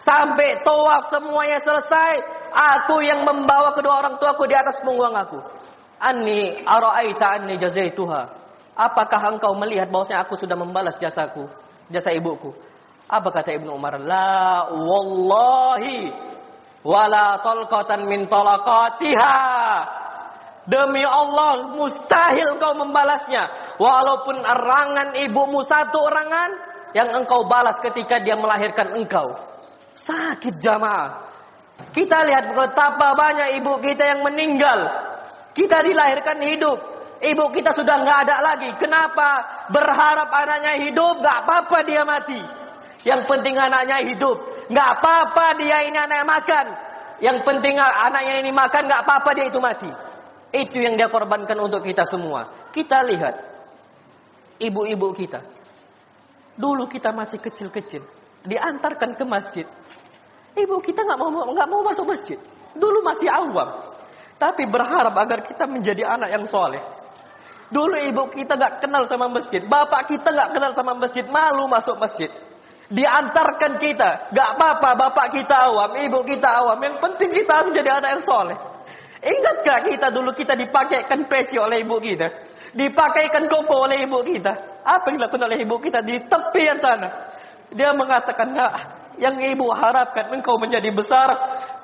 Sampai 0.00 0.64
tawaf 0.64 1.12
semuanya 1.12 1.60
selesai. 1.60 2.24
Aku 2.48 3.04
yang 3.04 3.28
membawa 3.28 3.76
kedua 3.76 4.00
orang 4.00 4.16
tuaku 4.16 4.48
di 4.48 4.56
atas 4.56 4.80
punggung 4.80 5.12
aku. 5.12 5.36
Anni 6.00 6.64
ara'aita 6.64 7.38
anni 7.38 7.60
jazaituha. 7.60 8.40
Apakah 8.72 9.36
engkau 9.36 9.52
melihat 9.52 9.92
bahwasanya 9.92 10.24
aku 10.24 10.40
sudah 10.40 10.56
membalas 10.56 10.96
jasaku, 10.96 11.44
jasa 11.92 12.08
ibuku? 12.08 12.56
Apa 13.04 13.28
kata 13.28 13.52
Ibnu 13.52 13.68
Umar? 13.68 14.00
La 14.00 14.72
wallahi 14.72 16.31
wala 16.86 17.40
talqatan 17.42 18.06
min 18.06 18.26
talaqatiha. 18.30 19.38
Demi 20.62 21.02
Allah 21.02 21.74
mustahil 21.74 22.54
engkau 22.54 22.78
membalasnya. 22.78 23.74
Walaupun 23.82 24.46
erangan 24.46 25.18
ibumu 25.18 25.66
satu 25.66 26.06
erangan 26.06 26.50
yang 26.94 27.10
engkau 27.18 27.50
balas 27.50 27.82
ketika 27.82 28.22
dia 28.22 28.38
melahirkan 28.38 28.94
engkau. 28.94 29.34
Sakit 29.98 30.62
jamaah. 30.62 31.34
Kita 31.90 32.22
lihat 32.22 32.54
betapa 32.54 33.18
banyak 33.18 33.58
ibu 33.58 33.82
kita 33.82 34.06
yang 34.06 34.20
meninggal. 34.22 34.86
Kita 35.50 35.82
dilahirkan 35.82 36.38
hidup. 36.46 36.78
Ibu 37.22 37.44
kita 37.50 37.74
sudah 37.74 37.98
nggak 38.02 38.18
ada 38.28 38.36
lagi. 38.42 38.70
Kenapa? 38.78 39.42
Berharap 39.70 40.30
anaknya 40.30 40.78
hidup, 40.78 41.22
nggak 41.22 41.36
apa-apa 41.42 41.78
dia 41.82 42.02
mati. 42.06 42.38
Yang 43.02 43.26
penting 43.26 43.58
anaknya 43.58 43.98
hidup. 44.06 44.51
Nggak 44.72 44.88
apa-apa 44.98 45.46
dia 45.60 45.84
ini 45.84 45.98
anak 46.00 46.24
makan. 46.24 46.66
Yang 47.20 47.38
penting 47.44 47.76
anaknya 47.76 48.40
ini 48.40 48.50
makan, 48.50 48.88
nggak 48.88 49.00
apa-apa 49.04 49.30
dia 49.36 49.46
itu 49.46 49.60
mati. 49.60 49.90
Itu 50.52 50.80
yang 50.80 50.96
dia 50.96 51.12
korbankan 51.12 51.54
untuk 51.60 51.84
kita 51.84 52.08
semua. 52.08 52.72
Kita 52.72 53.04
lihat 53.04 53.34
ibu-ibu 54.58 55.12
kita. 55.12 55.44
Dulu 56.56 56.88
kita 56.88 57.12
masih 57.12 57.40
kecil-kecil, 57.40 58.04
diantarkan 58.48 59.16
ke 59.16 59.24
masjid. 59.24 59.66
Ibu 60.52 60.84
kita 60.84 61.04
nggak 61.04 61.18
mau 61.20 61.30
nggak 61.30 61.68
mau 61.68 61.80
masuk 61.84 62.04
masjid. 62.08 62.36
Dulu 62.72 63.04
masih 63.04 63.28
awam, 63.28 63.92
tapi 64.36 64.64
berharap 64.68 65.12
agar 65.16 65.44
kita 65.44 65.68
menjadi 65.68 66.08
anak 66.08 66.28
yang 66.32 66.44
soleh. 66.48 66.80
Dulu 67.72 67.96
ibu 67.96 68.28
kita 68.28 68.56
nggak 68.60 68.84
kenal 68.84 69.08
sama 69.08 69.32
masjid, 69.32 69.64
bapak 69.64 70.08
kita 70.08 70.28
nggak 70.28 70.50
kenal 70.52 70.72
sama 70.76 70.92
masjid, 70.96 71.24
malu 71.24 71.64
masuk 71.72 71.96
masjid. 71.96 72.28
Diantarkan 72.92 73.80
kita, 73.80 74.28
nggak 74.36 74.48
apa-apa, 74.52 74.88
bapak 75.00 75.32
kita 75.32 75.72
awam, 75.72 75.96
ibu 75.96 76.20
kita 76.28 76.60
awam. 76.60 76.76
Yang 76.76 76.96
penting 77.00 77.30
kita 77.32 77.64
menjadi 77.64 77.88
anak 77.96 78.10
yang 78.20 78.24
soleh. 78.24 78.58
Ingat 79.22 79.56
gak 79.62 79.80
kita 79.86 80.10
dulu 80.10 80.34
kita 80.34 80.58
dipakaikan 80.58 81.30
peci 81.30 81.54
oleh 81.54 81.86
ibu 81.86 82.02
kita? 82.02 82.26
Dipakaikan 82.74 83.46
koko 83.46 83.86
oleh 83.86 84.02
ibu 84.02 84.18
kita. 84.26 84.82
Apa 84.82 85.14
yang 85.14 85.22
dilakukan 85.22 85.46
oleh 85.46 85.58
ibu 85.62 85.76
kita 85.78 86.02
di 86.02 86.26
tepian 86.26 86.82
sana? 86.82 87.08
Dia 87.70 87.94
mengatakan, 87.94 88.50
nah, 88.50 88.74
yang 89.22 89.38
ibu 89.38 89.70
harapkan 89.70 90.34
engkau 90.34 90.58
menjadi 90.58 90.90
besar 90.90 91.30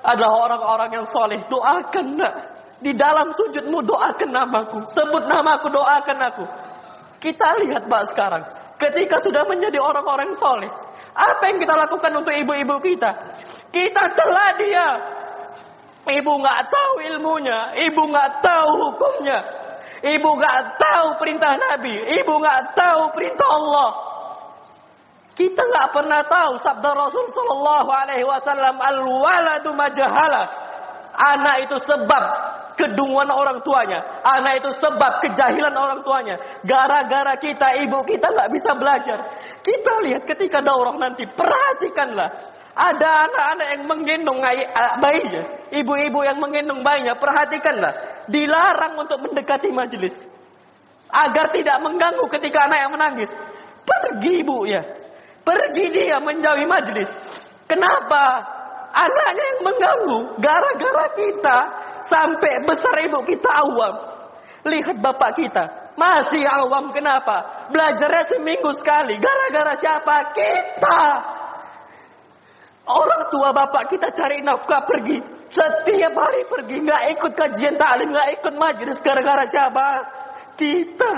adalah 0.02 0.50
orang-orang 0.50 0.98
yang 0.98 1.06
soleh. 1.06 1.38
Doakan 1.46 2.06
nak. 2.18 2.34
Di 2.82 2.94
dalam 2.98 3.30
sujudmu 3.30 3.86
doakan 3.86 4.30
namaku. 4.34 4.78
Sebut 4.90 5.24
namaku, 5.30 5.70
doakan 5.70 6.18
aku. 6.18 6.44
Kita 7.22 7.54
lihat 7.62 7.86
pak 7.86 8.02
sekarang. 8.14 8.44
Ketika 8.78 9.18
sudah 9.18 9.42
menjadi 9.44 9.82
orang-orang 9.82 10.38
soleh. 10.38 10.70
Apa 11.18 11.50
yang 11.50 11.58
kita 11.58 11.74
lakukan 11.74 12.14
untuk 12.14 12.30
ibu-ibu 12.30 12.78
kita? 12.78 13.10
Kita 13.74 14.02
celah 14.14 14.50
dia. 14.54 14.88
Ibu 16.08 16.32
nggak 16.38 16.60
tahu 16.70 16.94
ilmunya. 17.10 17.74
Ibu 17.90 18.02
nggak 18.06 18.30
tahu 18.38 18.70
hukumnya. 18.86 19.38
Ibu 19.98 20.30
nggak 20.30 20.78
tahu 20.78 21.06
perintah 21.18 21.58
Nabi. 21.58 22.06
Ibu 22.22 22.32
nggak 22.38 22.60
tahu 22.78 23.02
perintah 23.10 23.48
Allah. 23.50 23.90
Kita 25.34 25.62
nggak 25.62 25.88
pernah 25.94 26.22
tahu 26.26 26.58
sabda 26.58 26.90
Rasul 26.98 27.30
Shallallahu 27.30 27.90
Alaihi 27.90 28.26
Wasallam 28.26 28.78
al 28.78 28.98
waladu 29.02 29.70
majahala. 29.74 30.42
Anak 31.18 31.66
itu 31.66 31.78
sebab 31.82 32.24
kedunguan 32.78 33.26
orang 33.34 33.66
tuanya. 33.66 34.22
Anak 34.22 34.62
itu 34.62 34.70
sebab 34.78 35.18
kejahilan 35.26 35.74
orang 35.74 36.06
tuanya. 36.06 36.38
Gara-gara 36.62 37.34
kita, 37.34 37.82
ibu 37.82 38.06
kita 38.06 38.30
nggak 38.30 38.50
bisa 38.54 38.78
belajar. 38.78 39.18
Kita 39.66 39.92
lihat 40.06 40.22
ketika 40.22 40.62
daurah 40.62 40.94
nanti, 40.94 41.26
perhatikanlah. 41.26 42.54
Ada 42.78 43.26
anak-anak 43.26 43.68
yang 43.74 43.82
menggendong 43.90 44.38
bayinya. 45.02 45.42
Ibu-ibu 45.74 46.22
yang 46.22 46.38
menggendong 46.38 46.86
bayinya, 46.86 47.18
perhatikanlah. 47.18 48.22
Dilarang 48.30 48.94
untuk 49.02 49.18
mendekati 49.26 49.74
majelis. 49.74 50.14
Agar 51.10 51.50
tidak 51.50 51.82
mengganggu 51.82 52.22
ketika 52.38 52.70
anak 52.70 52.78
yang 52.86 52.92
menangis. 52.94 53.30
Pergi 53.82 54.46
ibunya. 54.46 54.86
Pergi 55.42 55.90
dia 55.90 56.22
menjauhi 56.22 56.70
majelis. 56.70 57.10
Kenapa? 57.66 58.54
Anaknya 58.94 59.44
yang 59.56 59.62
mengganggu. 59.64 60.18
Gara-gara 60.38 61.06
kita 61.18 61.58
Sampai 62.04 62.62
besar 62.66 62.94
ibu 63.02 63.22
kita 63.24 63.50
awam. 63.50 63.94
Lihat 64.66 64.96
bapak 64.98 65.38
kita. 65.38 65.64
Masih 65.98 66.46
awam 66.46 66.94
kenapa? 66.94 67.68
Belajarnya 67.74 68.30
seminggu 68.30 68.70
sekali. 68.78 69.18
Gara-gara 69.18 69.74
siapa? 69.78 70.14
Kita. 70.30 71.02
Orang 72.88 73.22
tua 73.28 73.52
bapak 73.52 73.92
kita 73.92 74.14
cari 74.14 74.40
nafkah 74.40 74.86
pergi. 74.86 75.18
Setiap 75.50 76.14
hari 76.14 76.42
pergi. 76.46 76.76
Nggak 76.86 77.02
ikut 77.18 77.32
kajian 77.34 77.74
taklim. 77.76 78.14
Nggak 78.14 78.28
ikut 78.40 78.54
majelis. 78.54 78.98
Gara-gara 79.02 79.44
siapa? 79.50 79.86
Kita. 80.54 81.12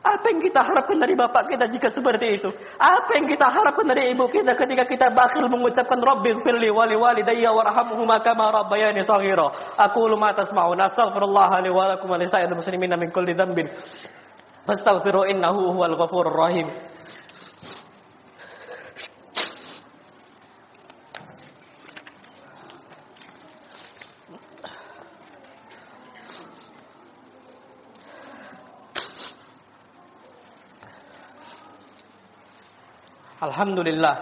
Apa 0.00 0.32
yang 0.32 0.40
kita 0.40 0.64
harapkan 0.64 0.96
dari 0.96 1.12
bapak 1.12 1.52
kita 1.52 1.68
jika 1.68 1.92
seperti 1.92 2.40
itu? 2.40 2.48
Apa 2.80 3.20
yang 3.20 3.28
kita 3.28 3.52
harapkan 3.52 3.84
dari 3.84 4.16
ibu 4.16 4.32
kita 4.32 4.56
ketika 4.56 4.88
kita 4.88 5.12
bakal 5.12 5.44
mengucapkan 5.52 6.00
Rabbi 6.00 6.40
firli 6.40 6.72
wali 6.72 6.96
walidayya 6.96 7.52
warhamhuma 7.52 8.24
kama 8.24 8.48
rabbayani 8.48 9.04
saghira. 9.04 9.52
Aku 9.76 10.08
ma 10.16 10.32
tasma'un 10.32 10.80
astaghfirullah 10.80 11.52
li 11.60 11.68
wa 11.68 11.84
lakum 11.92 12.08
wa 12.08 12.16
lisa'il 12.16 12.48
muslimin 12.48 12.96
min 12.96 13.12
kulli 13.12 13.36
dhanbin. 13.36 13.68
Fastaghfiru 14.64 15.28
innahu 15.28 15.76
huwal 15.76 15.92
ghafurur 16.00 16.32
rahim. 16.32 16.89
Alhamdulillah. 33.40 34.16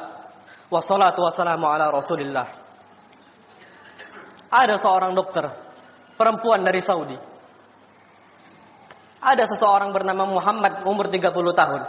Wassalatu 0.71 1.27
wassalamu 1.27 1.67
ala 1.67 1.91
rasulillah. 1.91 2.47
Ada 4.49 4.79
seorang 4.79 5.13
dokter. 5.13 5.51
Perempuan 6.15 6.63
dari 6.63 6.79
Saudi. 6.81 7.19
Ada 9.19 9.51
seseorang 9.51 9.91
bernama 9.91 10.23
Muhammad 10.31 10.87
umur 10.87 11.11
30 11.11 11.35
tahun. 11.35 11.83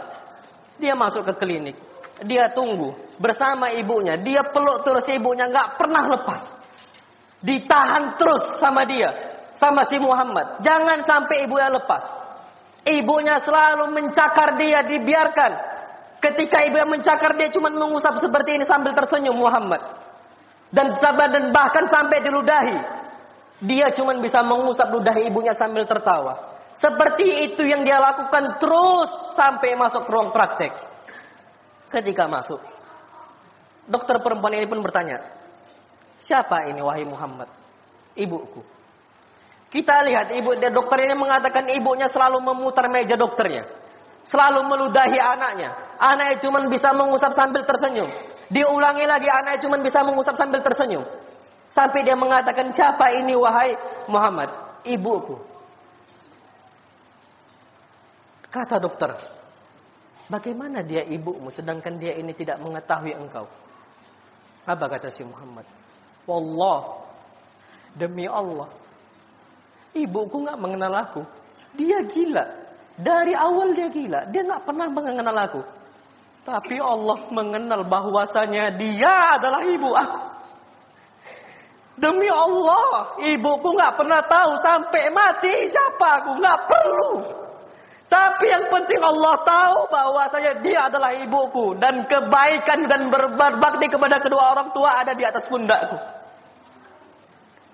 Dia 0.82 0.98
masuk 0.98 1.22
ke 1.30 1.34
klinik. 1.38 1.78
Dia 2.26 2.50
tunggu 2.50 2.98
bersama 3.22 3.70
ibunya. 3.70 4.18
Dia 4.18 4.42
peluk 4.50 4.82
terus 4.82 5.06
ibunya 5.08 5.46
nggak 5.46 5.78
pernah 5.78 6.04
lepas. 6.10 6.42
Ditahan 7.40 8.18
terus 8.18 8.58
sama 8.58 8.82
dia. 8.84 9.08
Sama 9.54 9.86
si 9.86 10.02
Muhammad. 10.02 10.66
Jangan 10.66 11.06
sampai 11.06 11.46
ibunya 11.46 11.70
lepas. 11.70 12.10
Ibunya 12.80 13.38
selalu 13.38 13.92
mencakar 13.92 14.56
dia, 14.56 14.82
dibiarkan. 14.82 15.69
Ketika 16.20 16.60
ibu 16.68 16.76
yang 16.76 16.92
mencakar 16.92 17.32
dia 17.40 17.48
cuma 17.48 17.72
mengusap 17.72 18.20
seperti 18.20 18.60
ini 18.60 18.64
sambil 18.68 18.92
tersenyum 18.92 19.40
Muhammad. 19.40 19.80
Dan 20.70 20.94
sabar 21.00 21.32
dan 21.32 21.50
bahkan 21.50 21.88
sampai 21.88 22.20
diludahi. 22.20 22.78
Dia 23.64 23.92
cuma 23.96 24.12
bisa 24.20 24.44
mengusap 24.44 24.92
ludah 24.92 25.16
ibunya 25.16 25.56
sambil 25.56 25.88
tertawa. 25.88 26.60
Seperti 26.76 27.50
itu 27.50 27.66
yang 27.66 27.82
dia 27.84 28.00
lakukan 28.00 28.60
terus 28.60 29.10
sampai 29.36 29.76
masuk 29.76 30.06
ruang 30.08 30.32
praktek. 30.32 30.72
Ketika 31.90 32.30
masuk, 32.30 32.62
dokter 33.90 34.22
perempuan 34.22 34.54
ini 34.54 34.64
pun 34.70 34.78
bertanya, 34.78 35.18
siapa 36.22 36.70
ini 36.70 36.78
wahai 36.78 37.02
Muhammad? 37.02 37.50
Ibuku. 38.14 38.62
Kita 39.70 40.02
lihat 40.06 40.30
ibu 40.34 40.54
dokter 40.70 41.06
ini 41.06 41.14
mengatakan 41.18 41.66
ibunya 41.70 42.06
selalu 42.06 42.42
memutar 42.42 42.86
meja 42.86 43.18
dokternya. 43.18 43.79
Selalu 44.24 44.60
meludahi 44.68 45.18
anaknya 45.18 45.90
anaknya 46.00 46.36
cuma 46.40 46.64
bisa 46.66 46.96
mengusap 46.96 47.36
sambil 47.36 47.62
tersenyum. 47.68 48.08
Diulangi 48.50 49.04
lagi 49.04 49.28
anaknya 49.28 49.60
cuma 49.62 49.76
bisa 49.78 50.00
mengusap 50.02 50.34
sambil 50.34 50.64
tersenyum. 50.64 51.04
Sampai 51.70 52.02
dia 52.02 52.18
mengatakan, 52.18 52.74
siapa 52.74 53.14
ini 53.14 53.36
wahai 53.38 53.78
Muhammad? 54.10 54.50
Ibuku. 54.82 55.38
Kata 58.50 58.82
dokter, 58.82 59.14
bagaimana 60.26 60.82
dia 60.82 61.06
ibumu 61.06 61.54
sedangkan 61.54 62.02
dia 62.02 62.18
ini 62.18 62.34
tidak 62.34 62.58
mengetahui 62.58 63.14
engkau? 63.14 63.46
Apa 64.66 64.90
kata 64.90 65.14
si 65.14 65.22
Muhammad? 65.22 65.62
Wallah, 66.26 67.06
demi 67.94 68.26
Allah, 68.26 68.66
ibuku 69.94 70.42
nggak 70.42 70.58
mengenal 70.58 70.90
aku. 70.98 71.22
Dia 71.78 72.02
gila. 72.02 72.69
Dari 73.00 73.32
awal 73.32 73.72
dia 73.72 73.88
gila. 73.88 74.28
Dia 74.28 74.44
nggak 74.44 74.64
pernah 74.68 74.86
mengenal 74.92 75.36
aku. 75.36 75.60
Tapi 76.44 76.76
Allah 76.80 77.28
mengenal 77.32 77.84
bahwasanya 77.84 78.76
dia 78.76 79.36
adalah 79.36 79.60
ibu 79.64 79.90
aku. 79.92 80.20
Demi 82.00 82.32
Allah, 82.32 83.20
ibuku 83.20 83.68
nggak 83.76 83.92
pernah 84.00 84.24
tahu 84.24 84.56
sampai 84.64 85.12
mati 85.12 85.68
siapa 85.68 86.24
aku, 86.24 86.40
nggak 86.40 86.58
perlu. 86.64 87.12
Tapi 88.10 88.46
yang 88.50 88.66
penting 88.72 88.98
Allah 89.04 89.36
tahu 89.44 89.78
bahwasanya 89.86 90.64
dia 90.64 90.90
adalah 90.90 91.12
ibuku 91.14 91.76
dan 91.78 92.08
kebaikan 92.08 92.88
dan 92.88 93.06
berbakti 93.12 93.86
kepada 93.86 94.18
kedua 94.18 94.56
orang 94.56 94.72
tua 94.74 94.98
ada 94.98 95.12
di 95.14 95.22
atas 95.22 95.46
pundakku. 95.46 95.94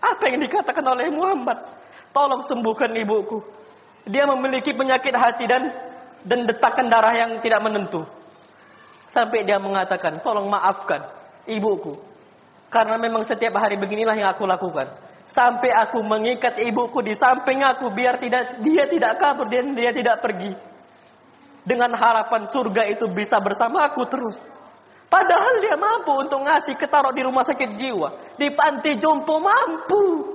Apa 0.02 0.22
yang 0.28 0.42
dikatakan 0.44 0.84
oleh 0.84 1.08
Muhammad? 1.08 1.56
Tolong 2.12 2.44
sembuhkan 2.44 2.92
ibuku. 2.98 3.40
Dia 4.06 4.24
memiliki 4.30 4.70
penyakit 4.70 5.14
hati 5.18 5.44
dan 5.50 5.62
dan 6.26 6.46
detakan 6.46 6.86
darah 6.90 7.14
yang 7.14 7.38
tidak 7.42 7.62
menentu. 7.62 8.06
Sampai 9.06 9.46
dia 9.46 9.62
mengatakan, 9.62 10.22
tolong 10.22 10.50
maafkan 10.50 11.06
ibuku. 11.46 11.98
Karena 12.66 12.98
memang 12.98 13.22
setiap 13.22 13.54
hari 13.62 13.78
beginilah 13.78 14.18
yang 14.18 14.30
aku 14.34 14.42
lakukan. 14.44 14.90
Sampai 15.30 15.70
aku 15.70 16.02
mengikat 16.02 16.58
ibuku 16.62 17.02
di 17.02 17.14
samping 17.14 17.62
aku 17.62 17.90
biar 17.94 18.18
tidak 18.18 18.62
dia 18.62 18.86
tidak 18.90 19.18
kabur 19.18 19.46
dan 19.46 19.74
dia 19.74 19.90
tidak 19.94 20.22
pergi. 20.22 20.54
Dengan 21.66 21.94
harapan 21.98 22.46
surga 22.46 22.86
itu 22.90 23.10
bisa 23.10 23.38
bersama 23.42 23.86
aku 23.90 24.06
terus. 24.06 24.38
Padahal 25.06 25.62
dia 25.62 25.78
mampu 25.78 26.14
untuk 26.18 26.42
ngasih 26.42 26.74
ketaruh 26.78 27.14
di 27.14 27.22
rumah 27.22 27.46
sakit 27.46 27.78
jiwa. 27.78 28.38
Di 28.38 28.50
panti 28.54 28.98
jompo 28.98 29.38
mampu. 29.38 30.34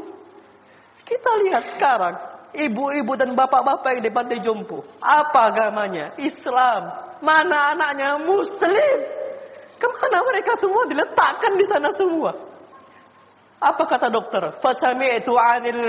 Kita 1.04 1.32
lihat 1.44 1.64
sekarang. 1.76 2.16
Ibu-ibu 2.52 3.16
dan 3.16 3.32
bapak-bapak 3.32 3.96
yang 3.96 4.04
di 4.04 4.12
pantai 4.12 4.44
jompo. 4.44 4.84
Apa 5.00 5.56
agamanya? 5.56 6.20
Islam. 6.20 7.16
Mana 7.24 7.72
anaknya? 7.72 8.20
Muslim. 8.20 8.98
Ke 9.80 9.88
mana 9.88 10.20
mereka 10.28 10.60
semua 10.60 10.84
diletakkan 10.86 11.56
di 11.56 11.66
sana 11.66 11.90
semua? 11.96 12.36
Apa 13.62 13.84
kata 13.86 14.10
dokter? 14.12 14.58
Fasami'tu 14.60 15.34
'anil 15.38 15.82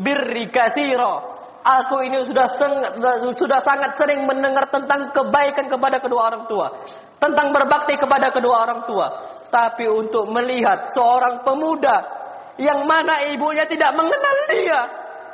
birri 0.00 0.48
katsira. 0.48 1.40
Aku 1.60 2.00
ini 2.00 2.24
sudah 2.24 2.48
sangat, 2.48 2.96
sudah 3.36 3.60
sangat 3.60 3.92
sering 4.00 4.24
mendengar 4.24 4.72
tentang 4.72 5.12
kebaikan 5.12 5.68
kepada 5.68 6.00
kedua 6.00 6.32
orang 6.32 6.48
tua, 6.48 6.72
tentang 7.20 7.52
berbakti 7.52 8.00
kepada 8.00 8.32
kedua 8.32 8.64
orang 8.64 8.88
tua. 8.88 9.06
Tapi 9.52 9.84
untuk 9.84 10.32
melihat 10.32 10.88
seorang 10.96 11.44
pemuda 11.44 12.00
yang 12.56 12.88
mana 12.88 13.28
ibunya 13.28 13.68
tidak 13.68 13.92
mengenal 13.92 14.36
dia, 14.48 14.80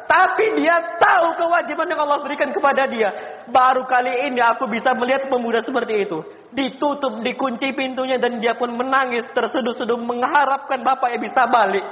tapi 0.07 0.55
dia 0.55 0.79
tahu 1.03 1.35
kewajiban 1.35 1.91
yang 1.91 2.01
Allah 2.07 2.23
berikan 2.23 2.55
kepada 2.55 2.87
dia. 2.87 3.11
Baru 3.51 3.83
kali 3.91 4.31
ini 4.31 4.39
aku 4.39 4.71
bisa 4.71 4.95
melihat 4.95 5.27
pemuda 5.27 5.67
seperti 5.67 6.07
itu. 6.07 6.23
Ditutup, 6.55 7.27
dikunci 7.27 7.75
pintunya 7.75 8.17
dan 8.23 8.39
dia 8.39 8.55
pun 8.55 8.71
menangis 8.71 9.27
terseduh-seduh 9.35 9.99
mengharapkan 9.99 10.79
bapak 10.87 11.19
yang 11.19 11.23
bisa 11.27 11.51
balik. 11.51 11.83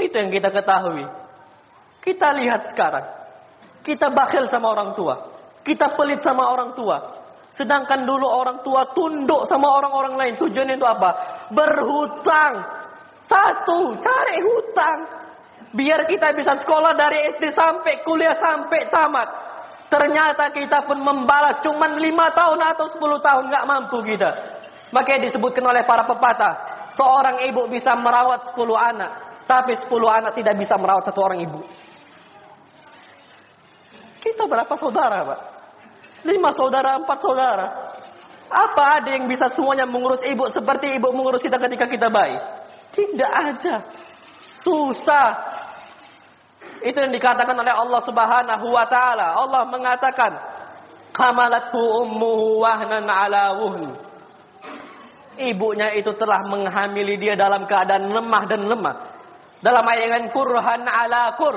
Itu 0.00 0.16
yang 0.16 0.32
kita 0.32 0.48
ketahui. 0.48 1.04
Kita 2.00 2.32
lihat 2.40 2.72
sekarang. 2.72 3.06
Kita 3.84 4.08
bakhil 4.08 4.48
sama 4.48 4.72
orang 4.72 4.96
tua. 4.96 5.28
Kita 5.60 5.92
pelit 5.92 6.24
sama 6.24 6.50
orang 6.50 6.72
tua. 6.72 7.20
Sedangkan 7.52 8.08
dulu 8.08 8.24
orang 8.24 8.64
tua 8.64 8.88
tunduk 8.96 9.44
sama 9.44 9.76
orang-orang 9.76 10.16
lain. 10.16 10.34
Tujuannya 10.40 10.80
itu 10.80 10.88
apa? 10.88 11.10
Berhutang. 11.52 12.54
Satu, 13.22 13.92
cari 14.00 14.36
hutang. 14.40 15.21
Biar 15.72 16.04
kita 16.04 16.36
bisa 16.36 16.60
sekolah 16.60 16.92
dari 16.92 17.32
SD 17.32 17.48
sampai 17.56 18.04
kuliah 18.04 18.36
sampai 18.36 18.92
tamat. 18.92 19.28
Ternyata 19.88 20.52
kita 20.52 20.88
pun 20.88 21.00
membalas 21.00 21.60
cuman 21.64 22.00
lima 22.00 22.32
tahun 22.32 22.60
atau 22.64 22.88
10 22.88 23.00
tahun 23.00 23.44
nggak 23.52 23.64
mampu 23.68 24.00
kita. 24.04 24.30
Makanya 24.92 25.28
disebutkan 25.28 25.64
oleh 25.64 25.84
para 25.84 26.04
pepatah, 26.04 26.88
seorang 26.96 27.44
ibu 27.48 27.68
bisa 27.68 27.92
merawat 27.96 28.52
10 28.52 28.72
anak, 28.72 29.44
tapi 29.44 29.76
10 29.76 29.88
anak 30.08 30.32
tidak 30.36 30.56
bisa 30.60 30.76
merawat 30.80 31.08
satu 31.08 31.20
orang 31.24 31.44
ibu. 31.44 31.60
Kita 34.20 34.48
berapa 34.48 34.72
saudara, 34.80 35.18
Pak? 35.28 35.40
Lima 36.24 36.56
saudara, 36.56 36.96
empat 36.96 37.18
saudara. 37.20 37.66
Apa 38.52 39.00
ada 39.00 39.16
yang 39.16 39.28
bisa 39.28 39.48
semuanya 39.52 39.88
mengurus 39.88 40.20
ibu 40.28 40.48
seperti 40.52 40.96
ibu 41.00 41.08
mengurus 41.12 41.40
kita 41.40 41.56
ketika 41.56 41.88
kita 41.88 42.08
bayi? 42.12 42.36
Tidak 42.92 43.32
ada. 43.32 43.88
Susah. 44.60 45.51
Itu 46.82 46.98
yang 46.98 47.14
dikatakan 47.14 47.54
oleh 47.54 47.74
Allah 47.74 48.00
Subhanahu 48.02 48.66
wa 48.70 48.86
taala. 48.90 49.38
Allah 49.38 49.62
mengatakan, 49.70 50.32
"Hamalathu 51.14 51.78
ummuhu 51.78 52.62
wahnan 52.62 53.06
ala 53.06 53.58
wuhn." 53.62 53.94
Ibunya 55.38 55.96
itu 55.96 56.12
telah 56.18 56.44
menghamili 56.44 57.16
dia 57.16 57.38
dalam 57.38 57.64
keadaan 57.64 58.10
lemah 58.12 58.42
dan 58.44 58.62
lemah. 58.68 58.96
Dalam 59.62 59.84
ayat 59.86 60.08
yang 60.10 60.26
kurhan 60.34 60.84
ala 60.84 61.38
kur. 61.38 61.56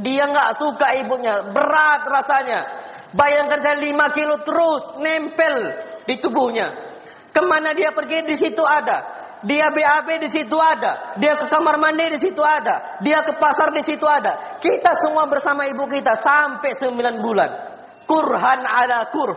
Dia 0.00 0.24
nggak 0.24 0.56
suka 0.56 0.96
ibunya, 1.04 1.52
berat 1.52 2.08
rasanya. 2.08 2.60
Bayangkan 3.12 3.60
saya 3.60 3.76
5 3.76 4.16
kilo 4.16 4.40
terus 4.40 4.96
nempel 5.04 5.56
di 6.08 6.16
tubuhnya. 6.16 6.72
Ke 7.28 7.44
mana 7.44 7.76
dia 7.76 7.92
pergi 7.92 8.24
di 8.24 8.32
situ 8.40 8.64
ada. 8.64 9.21
Dia 9.42 9.74
BAB 9.74 10.22
di 10.22 10.30
situ 10.30 10.54
ada. 10.54 11.18
Dia 11.18 11.34
ke 11.34 11.50
kamar 11.50 11.74
mandi 11.82 12.14
di 12.14 12.18
situ 12.22 12.38
ada. 12.38 13.02
Dia 13.02 13.26
ke 13.26 13.34
pasar 13.34 13.74
di 13.74 13.82
situ 13.82 14.06
ada. 14.06 14.58
Kita 14.62 14.94
semua 15.02 15.26
bersama 15.26 15.66
ibu 15.66 15.82
kita 15.90 16.14
sampai 16.14 16.78
9 16.78 17.18
bulan. 17.18 17.50
Kurhan 18.06 18.62
ada 18.62 19.10
kur. 19.10 19.34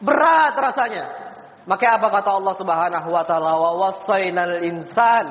Berat 0.00 0.56
rasanya. 0.56 1.04
Maka 1.68 2.00
apa 2.00 2.08
kata 2.08 2.30
Allah 2.32 2.54
Subhanahu 2.56 3.08
wa 3.12 3.24
taala 3.28 3.52
wa 3.60 3.72
wasainal 3.76 4.64
insan 4.64 5.28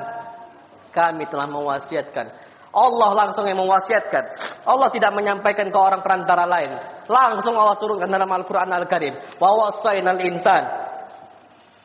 kami 0.94 1.26
telah 1.26 1.50
mewasiatkan. 1.50 2.26
Allah 2.70 3.10
langsung 3.26 3.42
yang 3.42 3.58
mewasiatkan. 3.58 4.22
Allah 4.62 4.88
tidak 4.94 5.18
menyampaikan 5.18 5.66
ke 5.66 5.78
orang 5.78 5.98
perantara 5.98 6.46
lain. 6.46 6.78
Langsung 7.10 7.58
Allah 7.58 7.74
turunkan 7.74 8.06
dalam 8.06 8.30
Al-Qur'an 8.30 8.70
Al-Karim. 8.70 9.18
Wa 9.42 9.50
wasainal 9.50 10.22
insan 10.22 10.87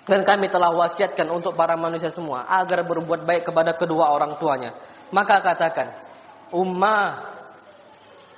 dan 0.03 0.27
kami 0.27 0.51
telah 0.51 0.75
wasiatkan 0.75 1.31
untuk 1.31 1.55
para 1.55 1.79
manusia 1.79 2.11
semua 2.11 2.43
agar 2.43 2.83
berbuat 2.83 3.23
baik 3.23 3.47
kepada 3.47 3.71
kedua 3.79 4.11
orang 4.11 4.35
tuanya. 4.35 4.75
Maka 5.15 5.39
katakan, 5.39 5.87
Ummah, 6.51 7.33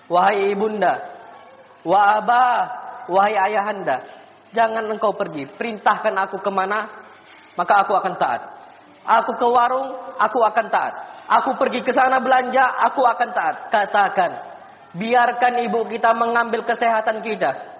wahai 0.05 0.53
ibunda, 0.53 1.01
wa 1.81 2.21
wahai 3.09 3.33
ayahanda, 3.33 4.05
jangan 4.53 4.85
engkau 4.93 5.17
pergi. 5.17 5.49
Perintahkan 5.49 6.13
aku 6.29 6.37
ke 6.37 6.51
mana, 6.53 6.85
maka 7.57 7.81
aku 7.81 7.97
akan 7.97 8.13
taat. 8.13 8.41
Aku 9.05 9.33
ke 9.37 9.47
warung, 9.49 9.89
aku 10.21 10.45
akan 10.45 10.65
taat. 10.69 10.93
Aku 11.25 11.57
pergi 11.57 11.81
ke 11.81 11.89
sana 11.89 12.21
belanja, 12.21 12.69
aku 12.85 13.01
akan 13.01 13.29
taat. 13.33 13.55
Katakan, 13.73 14.31
biarkan 14.93 15.65
ibu 15.65 15.81
kita 15.89 16.13
mengambil 16.13 16.61
kesehatan 16.61 17.25
kita. 17.25 17.73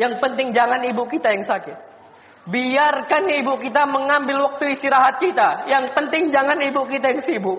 Yang 0.00 0.24
penting 0.24 0.56
jangan 0.56 0.80
ibu 0.88 1.04
kita 1.04 1.36
yang 1.36 1.44
sakit. 1.44 1.93
Biarkan 2.44 3.24
ibu 3.40 3.56
kita 3.56 3.88
mengambil 3.88 4.52
waktu 4.52 4.76
istirahat 4.76 5.16
kita. 5.16 5.64
Yang 5.64 5.96
penting 5.96 6.28
jangan 6.28 6.60
ibu 6.60 6.84
kita 6.84 7.16
yang 7.16 7.22
sibuk. 7.24 7.56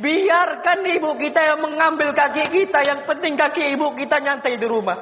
Biarkan 0.00 0.80
ibu 0.88 1.12
kita 1.20 1.52
yang 1.52 1.60
mengambil 1.60 2.16
kaki 2.16 2.48
kita. 2.48 2.80
Yang 2.80 3.04
penting 3.04 3.36
kaki 3.36 3.76
ibu 3.76 3.92
kita 3.92 4.24
nyantai 4.24 4.56
di 4.56 4.64
rumah. 4.64 4.96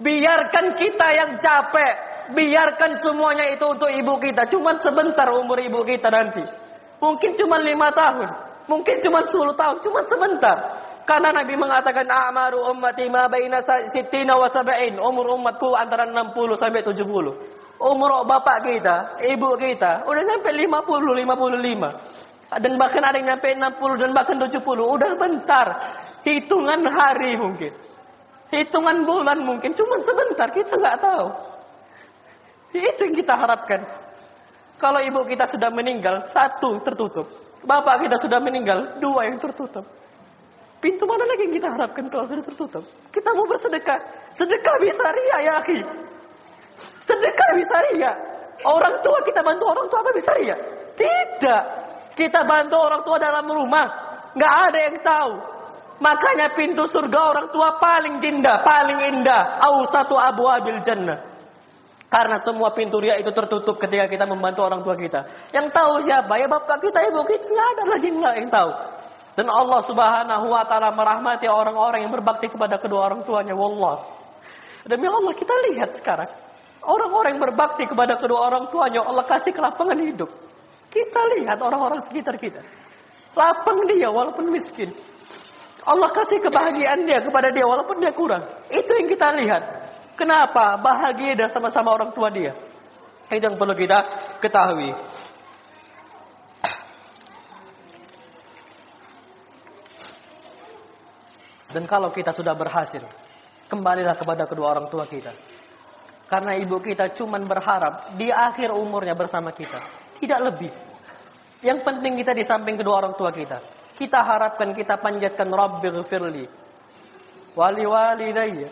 Biarkan 0.00 0.72
kita 0.72 1.06
yang 1.12 1.30
capek. 1.36 1.94
Biarkan 2.32 2.96
semuanya 3.04 3.52
itu 3.52 3.64
untuk 3.68 3.92
ibu 3.92 4.16
kita. 4.16 4.48
Cuma 4.48 4.80
sebentar 4.80 5.28
umur 5.36 5.60
ibu 5.60 5.84
kita 5.84 6.08
nanti. 6.08 6.42
Mungkin 6.96 7.36
cuma 7.36 7.60
lima 7.60 7.92
tahun. 7.92 8.28
Mungkin 8.64 8.96
cuma 9.04 9.28
sepuluh 9.28 9.52
tahun. 9.52 9.76
Cuma 9.84 10.00
sebentar. 10.08 10.56
Karena 11.04 11.36
Nabi 11.36 11.54
mengatakan 11.54 12.08
amaru 12.08 12.72
ummati 12.72 13.12
ma 13.12 13.28
baina 13.28 13.60
sittina 13.92 14.40
wa. 14.40 14.48
Umur 15.04 15.36
umatku 15.36 15.76
antara 15.76 16.08
60 16.08 16.56
sampai 16.56 16.80
70 16.80 17.65
umur 17.80 18.24
bapak 18.24 18.64
kita, 18.64 18.96
ibu 19.24 19.50
kita, 19.60 20.04
udah 20.08 20.22
sampai 20.24 20.52
50, 20.64 21.12
55. 21.24 22.26
Dan 22.46 22.72
bahkan 22.78 23.02
ada 23.02 23.18
yang 23.18 23.28
sampai 23.36 23.58
60 23.58 24.02
dan 24.02 24.10
bahkan 24.14 24.36
70. 24.38 24.62
Udah 24.86 25.10
bentar. 25.18 25.66
Hitungan 26.22 26.80
hari 26.86 27.34
mungkin. 27.34 27.74
Hitungan 28.54 29.02
bulan 29.02 29.42
mungkin. 29.42 29.74
Cuma 29.74 29.98
sebentar, 30.06 30.46
kita 30.54 30.78
nggak 30.78 30.98
tahu. 31.02 31.26
Itu 32.70 33.00
yang 33.02 33.16
kita 33.18 33.34
harapkan. 33.34 33.80
Kalau 34.78 35.00
ibu 35.02 35.26
kita 35.26 35.48
sudah 35.48 35.72
meninggal, 35.74 36.28
satu 36.30 36.78
tertutup. 36.84 37.26
Bapak 37.66 38.06
kita 38.06 38.16
sudah 38.20 38.38
meninggal, 38.38 39.02
dua 39.02 39.26
yang 39.26 39.42
tertutup. 39.42 39.82
Pintu 40.78 41.02
mana 41.08 41.24
lagi 41.26 41.50
yang 41.50 41.54
kita 41.56 41.68
harapkan 41.72 42.04
kalau 42.12 42.30
sudah 42.30 42.44
tertutup? 42.44 42.84
Kita 43.10 43.32
mau 43.32 43.48
bersedekah. 43.48 43.98
Sedekah 44.36 44.76
bisa 44.78 45.04
ria 45.08 45.38
ya 45.50 45.52
akhi. 45.58 45.80
Sedekah 47.06 47.50
bisa 47.54 47.76
ria. 47.90 48.12
Orang 48.66 48.98
tua 49.00 49.22
kita 49.22 49.46
bantu 49.46 49.70
orang 49.70 49.86
tua 49.86 50.02
apa 50.02 50.10
bisa 50.10 50.34
ria? 50.34 50.56
Tidak. 50.98 51.62
Kita 52.18 52.42
bantu 52.42 52.76
orang 52.82 53.02
tua 53.06 53.16
dalam 53.22 53.46
rumah. 53.46 53.86
Nggak 54.34 54.52
ada 54.68 54.78
yang 54.82 54.96
tahu. 55.00 55.32
Makanya 55.96 56.52
pintu 56.52 56.84
surga 56.90 57.20
orang 57.32 57.46
tua 57.54 57.80
paling 57.80 58.20
indah, 58.20 58.60
paling 58.60 59.00
indah. 59.16 59.62
Au 59.64 59.86
satu 59.88 60.18
abu 60.18 60.44
abil 60.44 60.82
jannah. 60.84 61.36
Karena 62.06 62.38
semua 62.42 62.70
pintu 62.76 63.02
ria 63.02 63.18
itu 63.18 63.32
tertutup 63.34 63.78
ketika 63.82 64.06
kita 64.06 64.24
membantu 64.26 64.66
orang 64.66 64.82
tua 64.82 64.94
kita. 64.98 65.50
Yang 65.54 65.66
tahu 65.72 65.92
siapa? 66.04 66.38
Ya 66.38 66.46
bapak 66.50 66.84
kita, 66.84 67.00
ibu 67.06 67.22
kita. 67.24 67.44
Nggak 67.48 67.68
ada 67.76 67.82
lagi 67.86 68.08
nggak 68.12 68.34
yang 68.40 68.48
tahu. 68.50 68.70
Dan 69.36 69.46
Allah 69.52 69.80
subhanahu 69.84 70.46
wa 70.48 70.64
ta'ala 70.64 70.96
merahmati 70.96 71.44
orang-orang 71.44 72.08
yang 72.08 72.12
berbakti 72.12 72.48
kepada 72.48 72.80
kedua 72.80 73.12
orang 73.12 73.20
tuanya. 73.28 73.52
Wallah. 73.52 74.08
Demi 74.88 75.04
Allah 75.04 75.34
kita 75.36 75.52
lihat 75.70 75.92
sekarang. 75.98 76.45
Orang-orang 76.86 77.34
yang 77.34 77.42
berbakti 77.42 77.84
kepada 77.90 78.14
kedua 78.14 78.46
orang 78.46 78.70
tuanya, 78.70 79.02
Allah 79.02 79.26
kasih 79.26 79.50
kelapangan 79.50 79.98
hidup. 79.98 80.30
Kita 80.86 81.20
lihat 81.34 81.58
orang-orang 81.58 81.98
sekitar 82.06 82.38
kita. 82.38 82.62
Lapang 83.34 83.90
dia 83.90 84.06
walaupun 84.08 84.48
miskin. 84.54 84.94
Allah 85.86 86.10
kasih 86.14 86.42
kebahagiaan 86.42 87.02
dia 87.06 87.22
kepada 87.22 87.50
dia 87.50 87.66
walaupun 87.66 87.98
dia 87.98 88.14
kurang. 88.14 88.42
Itu 88.70 88.90
yang 88.94 89.10
kita 89.10 89.34
lihat. 89.34 89.62
Kenapa? 90.14 90.78
Bahagia 90.78 91.34
dia 91.34 91.48
sama-sama 91.50 91.90
orang 91.90 92.14
tua 92.14 92.30
dia. 92.30 92.54
Itu 93.28 93.42
yang 93.42 93.58
perlu 93.58 93.74
kita 93.74 93.98
ketahui. 94.38 94.94
Dan 101.76 101.84
kalau 101.84 102.08
kita 102.14 102.32
sudah 102.32 102.56
berhasil, 102.56 103.02
kembalilah 103.68 104.16
kepada 104.16 104.46
kedua 104.48 104.72
orang 104.72 104.88
tua 104.88 105.04
kita. 105.04 105.34
Karena 106.26 106.58
ibu 106.58 106.82
kita 106.82 107.14
cuma 107.14 107.38
berharap 107.38 108.18
di 108.18 108.30
akhir 108.30 108.74
umurnya 108.74 109.14
bersama 109.14 109.54
kita. 109.54 109.78
Tidak 110.18 110.40
lebih. 110.42 110.72
Yang 111.62 111.78
penting 111.86 112.18
kita 112.18 112.34
di 112.34 112.42
samping 112.42 112.74
kedua 112.74 113.06
orang 113.06 113.14
tua 113.14 113.30
kita. 113.30 113.62
Kita 113.96 114.20
harapkan 114.26 114.74
kita 114.76 114.98
panjatkan 115.00 115.48
Rabbighfirli 115.48 116.66
wali 117.56 117.84
walidayya 117.88 118.68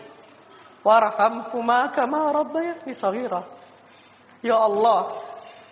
warhamhuma 0.85 1.89
kama 1.89 2.29
rabbayani 2.29 2.93
saghira. 2.93 3.41
Ya 4.45 4.61
Allah, 4.61 5.17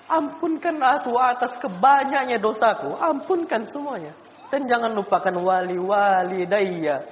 ampunkan 0.09 0.81
aku 0.81 1.13
atas 1.21 1.53
kebanyaknya 1.61 2.41
dosaku, 2.41 2.97
ampunkan 2.97 3.69
semuanya. 3.69 4.17
Dan 4.49 4.65
jangan 4.65 4.97
lupakan 4.97 5.33
wali 5.37 5.77
walidayya 5.77 7.05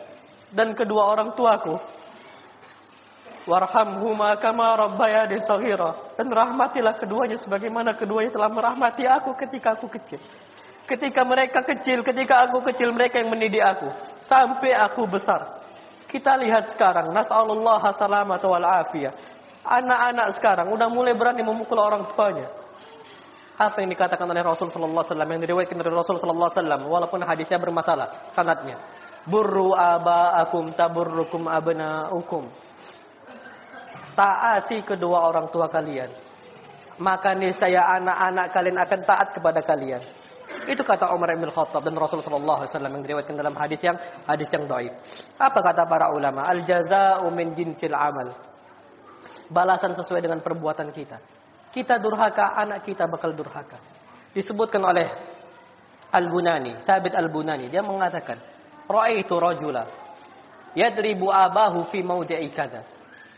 dan 0.49 0.73
kedua 0.73 1.13
orang 1.13 1.37
tuaku. 1.37 1.77
Warhamhuma 3.49 4.37
kama 4.37 4.77
rabbayani 4.77 5.41
saghira. 5.41 6.13
Dan 6.13 6.29
rahmatilah 6.29 6.93
keduanya 6.93 7.37
sebagaimana 7.41 7.97
keduanya 7.97 8.29
telah 8.29 8.49
merahmati 8.53 9.09
aku 9.09 9.33
ketika 9.33 9.73
aku 9.73 9.89
kecil. 9.89 10.21
Ketika 10.85 11.25
mereka 11.25 11.63
kecil, 11.65 12.05
ketika 12.05 12.45
aku 12.45 12.61
kecil 12.67 12.93
mereka 12.93 13.21
yang 13.23 13.31
mendidik 13.31 13.63
aku 13.63 13.89
sampai 14.25 14.75
aku 14.75 15.07
besar. 15.07 15.61
Kita 16.11 16.35
lihat 16.35 16.67
sekarang, 16.75 17.15
nasallallahu 17.15 17.87
salamata 17.95 18.43
wal 18.51 18.67
afiyah. 18.67 19.15
Anak-anak 19.63 20.35
sekarang 20.35 20.67
udah 20.73 20.91
mulai 20.91 21.15
berani 21.15 21.45
memukul 21.45 21.79
orang 21.79 22.03
tuanya. 22.11 22.51
Apa 23.55 23.85
yang 23.85 23.93
dikatakan 23.93 24.25
oleh 24.25 24.41
Rasul 24.41 24.73
sallallahu 24.73 25.05
alaihi 25.05 25.13
wasallam 25.13 25.29
yang 25.37 25.41
diriwayatkan 25.45 25.77
dari 25.77 25.93
Rasul 25.93 26.17
sallallahu 26.17 26.49
alaihi 26.49 26.59
wasallam 26.59 26.81
walaupun 26.89 27.19
hadisnya 27.23 27.61
bermasalah 27.61 28.33
sanadnya. 28.33 28.81
Burru 29.23 29.77
abaakum 29.77 30.73
taburrukum 30.73 31.45
abnaukum. 31.45 32.49
Taati 34.11 34.83
kedua 34.83 35.27
orang 35.27 35.47
tua 35.49 35.71
kalian. 35.71 36.11
Maka 37.01 37.33
niscaya 37.33 37.87
anak-anak 37.97 38.45
kalian 38.53 38.77
akan 38.77 38.99
taat 39.07 39.27
kepada 39.33 39.63
kalian. 39.65 40.03
Itu 40.67 40.83
kata 40.83 41.15
Umar 41.15 41.31
bin 41.33 41.47
Khattab 41.47 41.81
dan 41.81 41.95
Rasul 41.95 42.19
sallallahu 42.19 42.67
yang 42.67 43.01
diriwayatkan 43.01 43.39
dalam 43.39 43.55
hadis 43.55 43.79
yang 43.81 43.95
hadis 44.27 44.51
yang 44.51 44.67
dhaif. 44.67 44.93
Apa 45.39 45.59
kata 45.63 45.87
para 45.87 46.11
ulama? 46.11 46.43
Al 46.43 46.67
jazaa'u 46.67 47.31
min 47.31 47.55
jinsil 47.55 47.95
amal. 47.95 48.35
Balasan 49.47 49.95
sesuai 49.95 50.21
dengan 50.21 50.43
perbuatan 50.43 50.91
kita. 50.91 51.17
Kita 51.71 51.95
durhaka, 52.03 52.51
anak 52.51 52.83
kita 52.83 53.07
bakal 53.07 53.31
durhaka. 53.31 53.79
Disebutkan 54.35 54.83
oleh 54.83 55.07
Al-Bunani, 56.11 56.83
Thabit 56.83 57.15
Al-Bunani, 57.15 57.71
dia 57.71 57.79
mengatakan, 57.79 58.35
"Ra'aitu 58.91 59.39
rajula 59.39 59.87
yadribu 60.75 61.31
abahu 61.31 61.87
fi 61.87 62.03
mawdi'i 62.03 62.51
kada." 62.51 62.83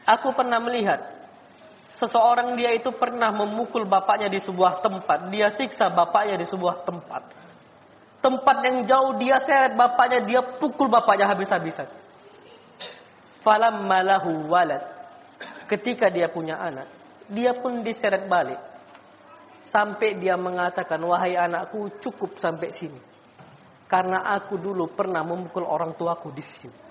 Aku 0.03 0.35
pernah 0.35 0.59
melihat 0.59 1.13
Seseorang 1.93 2.57
dia 2.57 2.73
itu 2.73 2.89
pernah 2.91 3.29
memukul 3.29 3.85
bapaknya 3.85 4.27
di 4.27 4.41
sebuah 4.41 4.81
tempat. 4.81 5.29
Dia 5.29 5.53
siksa 5.53 5.93
bapaknya 5.93 6.41
di 6.41 6.43
sebuah 6.43 6.83
tempat. 6.83 7.21
Tempat 8.17 8.57
yang 8.65 8.77
jauh 8.83 9.13
dia 9.15 9.37
seret 9.37 9.77
bapaknya, 9.77 10.25
dia 10.25 10.41
pukul 10.41 10.89
bapaknya 10.89 11.29
habis-habisan. 11.29 11.85
Falam 13.45 13.85
malahu 13.85 14.51
walad. 14.51 14.83
Ketika 15.69 16.11
dia 16.11 16.27
punya 16.27 16.57
anak, 16.57 16.89
dia 17.29 17.55
pun 17.55 17.85
diseret 17.85 18.25
balik. 18.25 18.59
Sampai 19.69 20.19
dia 20.19 20.35
mengatakan, 20.35 20.99
wahai 21.07 21.39
anakku 21.39 22.03
cukup 22.03 22.35
sampai 22.35 22.73
sini. 22.75 22.99
Karena 23.87 24.27
aku 24.33 24.57
dulu 24.57 24.91
pernah 24.91 25.21
memukul 25.21 25.63
orang 25.63 25.93
tuaku 25.93 26.35
di 26.35 26.41
sini. 26.43 26.82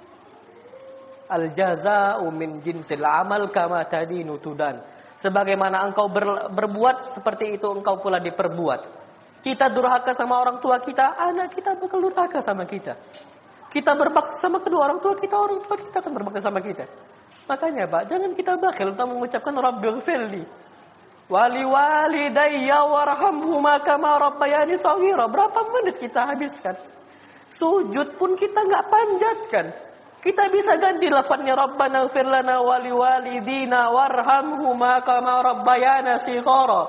Al 1.33 1.49
jaza'u 1.57 2.29
min 2.29 2.61
jinsil 2.61 3.01
amal 3.01 3.49
kama 3.49 3.81
tadinu 3.89 4.37
tudan. 4.37 4.85
Sebagaimana 5.17 5.81
engkau 5.89 6.13
ber, 6.13 6.53
berbuat, 6.53 7.17
seperti 7.17 7.57
itu 7.57 7.65
engkau 7.73 7.97
pula 8.05 8.21
diperbuat. 8.21 9.01
Kita 9.41 9.73
durhaka 9.73 10.13
sama 10.13 10.37
orang 10.37 10.61
tua 10.61 10.77
kita, 10.77 11.17
anak 11.17 11.57
kita 11.57 11.81
bakal 11.81 12.05
durhaka 12.05 12.45
sama 12.45 12.69
kita. 12.69 13.01
Kita 13.73 13.97
berbakti 13.97 14.37
sama 14.37 14.61
kedua 14.61 14.85
orang 14.85 15.01
tua 15.01 15.17
kita, 15.17 15.35
orang 15.41 15.65
tua 15.65 15.81
kita 15.81 16.05
akan 16.05 16.13
berbakti 16.13 16.41
sama 16.45 16.61
kita. 16.61 16.85
Makanya 17.49 17.89
Pak, 17.89 18.03
jangan 18.13 18.31
kita 18.37 18.53
bakil 18.61 18.93
untuk 18.93 19.09
mengucapkan 19.09 19.55
Rabbighfirli. 19.57 20.45
Wali 21.33 21.65
walidayya 21.65 22.85
warhamhuma 22.85 23.81
kama 23.81 24.21
rabbayani 24.21 24.77
shaghira. 24.77 25.25
Berapa 25.33 25.65
menit 25.73 25.97
kita 25.97 26.29
habiskan? 26.29 26.77
Sujud 27.49 28.21
pun 28.21 28.37
kita 28.37 28.61
nggak 28.61 28.85
panjatkan. 28.93 29.67
Kita 30.23 30.47
bisa 30.55 30.79
ganti 30.79 31.11
lafadznya 31.11 31.59
Rabbana 31.59 32.07
ighfir 32.07 32.23
lana 32.23 32.63
wa 32.63 32.79
liwalidina 32.79 33.91
warhamhuma 33.91 35.03
kama 35.03 35.43
rabbayana 35.43 36.15
shighara. 36.23 36.83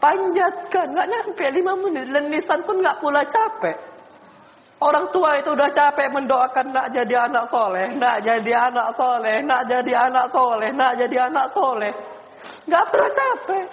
Panjatkan, 0.00 0.96
nggak 0.96 1.08
nyampe 1.12 1.44
5 1.44 1.84
menit. 1.84 2.08
Dan 2.08 2.32
lisan 2.32 2.64
pun 2.64 2.80
nggak 2.80 3.04
pula 3.04 3.28
capek. 3.28 3.76
Orang 4.80 5.12
tua 5.12 5.36
itu 5.36 5.52
udah 5.52 5.70
capek 5.72 6.08
mendoakan 6.08 6.72
nak 6.72 6.86
jadi 6.92 7.28
anak 7.28 7.52
soleh, 7.52 7.94
nak 8.00 8.24
jadi 8.24 8.52
anak 8.52 8.96
soleh, 8.96 9.44
nak 9.44 9.62
jadi 9.68 9.92
anak 9.96 10.26
soleh, 10.32 10.70
nak 10.72 10.92
jadi 10.96 11.16
anak 11.28 11.46
soleh. 11.52 11.92
Nggak 12.64 12.84
pernah 12.88 13.10
capek. 13.12 13.66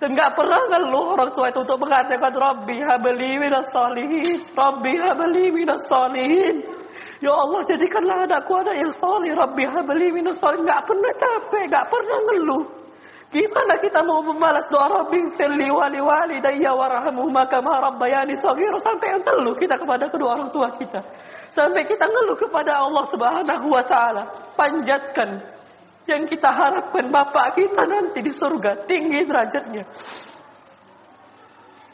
Dan 0.00 0.08
nggak 0.16 0.32
pernah 0.32 0.60
ngeluh 0.74 1.06
orang 1.12 1.30
tua 1.36 1.46
itu 1.52 1.60
untuk 1.60 1.78
mengatakan 1.86 2.32
Rabbi 2.32 2.76
habli 2.82 3.30
minas 3.36 3.68
solihin, 3.68 4.42
Rabbi 4.58 4.92
habli 4.96 5.44
minas 5.54 5.84
solihin. 5.86 6.79
Ya 7.22 7.32
Allah 7.32 7.60
jadikanlah 7.66 8.26
anakku 8.28 8.52
anak 8.58 8.76
yang 8.76 8.92
soleh. 8.94 9.32
Rabbi 9.32 9.64
habli 9.66 10.08
minus 10.14 10.38
soleh. 10.38 10.60
Gak 10.62 10.86
pernah 10.86 11.12
capek, 11.14 11.64
gak 11.68 11.86
pernah 11.88 12.18
ngeluh. 12.28 12.64
Gimana 13.30 13.78
kita 13.78 14.02
mau 14.02 14.26
membalas 14.26 14.66
doa 14.66 14.90
Rabbi 14.90 15.38
firli 15.38 15.70
wali 15.70 16.02
wali 16.02 16.42
daya 16.42 16.74
maka 17.30 17.62
rabbayani 17.62 18.34
sogiro 18.34 18.82
sampai 18.82 19.14
yang 19.14 19.22
ngeluh 19.22 19.54
kita 19.54 19.78
kepada 19.78 20.10
kedua 20.10 20.34
orang 20.34 20.50
tua 20.50 20.74
kita. 20.74 20.98
Sampai 21.54 21.86
kita 21.86 22.10
ngeluh 22.10 22.34
kepada 22.34 22.82
Allah 22.82 23.06
Subhanahu 23.06 23.66
wa 23.70 23.86
taala. 23.86 24.50
Panjatkan 24.58 25.46
yang 26.10 26.26
kita 26.26 26.50
harapkan 26.50 27.06
Bapak 27.06 27.54
kita 27.54 27.86
nanti 27.86 28.18
di 28.18 28.34
surga 28.34 28.82
tinggi 28.90 29.22
derajatnya. 29.22 29.86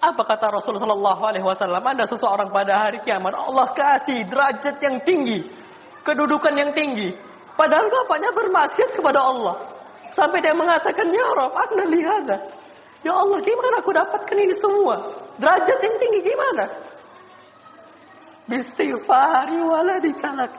Apa 0.07 0.23
kata 0.23 0.55
Rasulullah 0.55 0.87
Shallallahu 0.87 1.23
Alaihi 1.27 1.43
Wasallam? 1.43 1.83
Ada 1.83 2.07
seseorang 2.07 2.55
pada 2.55 2.79
hari 2.79 3.03
kiamat 3.03 3.35
Allah 3.35 3.75
kasih 3.75 4.23
derajat 4.31 4.79
yang 4.79 5.03
tinggi, 5.03 5.43
kedudukan 6.07 6.55
yang 6.55 6.71
tinggi. 6.71 7.11
Padahal 7.59 7.91
bapaknya 7.91 8.31
bermaksiat 8.31 8.95
kepada 8.95 9.19
Allah. 9.27 9.67
Sampai 10.15 10.39
dia 10.47 10.55
mengatakan, 10.55 11.11
Ya 11.11 11.27
Rob, 11.27 11.51
anda 11.59 11.91
lihat. 11.91 12.31
Ya 13.03 13.13
Allah, 13.19 13.39
gimana 13.43 13.83
aku 13.83 13.91
dapatkan 13.91 14.37
ini 14.39 14.55
semua? 14.55 15.27
Derajat 15.43 15.79
yang 15.83 15.97
tinggi 15.99 16.21
gimana? 16.23 16.65
Bistighfari 18.47 19.59
waladikalak. 19.59 20.53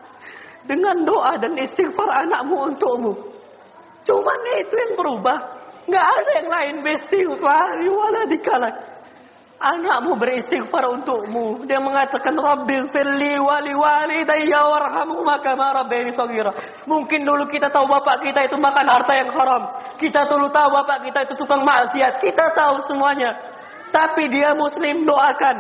Dengan 0.67 1.07
doa 1.07 1.39
dan 1.39 1.55
istighfar 1.55 2.27
anakmu 2.27 2.75
untukmu. 2.75 3.13
Cuman 4.03 4.39
itu 4.59 4.75
yang 4.75 4.93
berubah. 4.99 5.37
Nggak 5.87 6.05
ada 6.19 6.31
yang 6.43 6.49
lain. 6.51 6.75
Bistighfari 6.83 7.87
waladikalak. 7.87 8.96
Anakmu 9.57 10.21
beristighfar 10.21 10.85
untukmu. 10.93 11.65
Dia 11.65 11.81
mengatakan 11.81 12.37
Rabbi 12.37 12.93
firli 12.93 13.41
wali 13.41 13.73
wali 13.73 14.21
daya 14.21 14.61
warhamu 14.69 15.25
maka 15.25 15.57
ini 15.97 16.13
sagira. 16.13 16.53
Mungkin 16.85 17.25
dulu 17.25 17.49
kita 17.49 17.73
tahu 17.73 17.89
bapak 17.89 18.21
kita 18.21 18.45
itu 18.45 18.53
makan 18.61 18.85
harta 18.85 19.17
yang 19.17 19.33
haram. 19.33 19.81
Kita 19.97 20.29
dulu 20.29 20.53
tahu 20.53 20.69
bapak 20.77 21.09
kita 21.09 21.25
itu 21.25 21.33
tukang 21.33 21.65
maksiat. 21.65 22.21
Kita 22.21 22.53
tahu 22.53 22.85
semuanya. 22.85 23.33
Tapi 23.89 24.29
dia 24.29 24.53
muslim 24.53 25.09
doakan. 25.09 25.57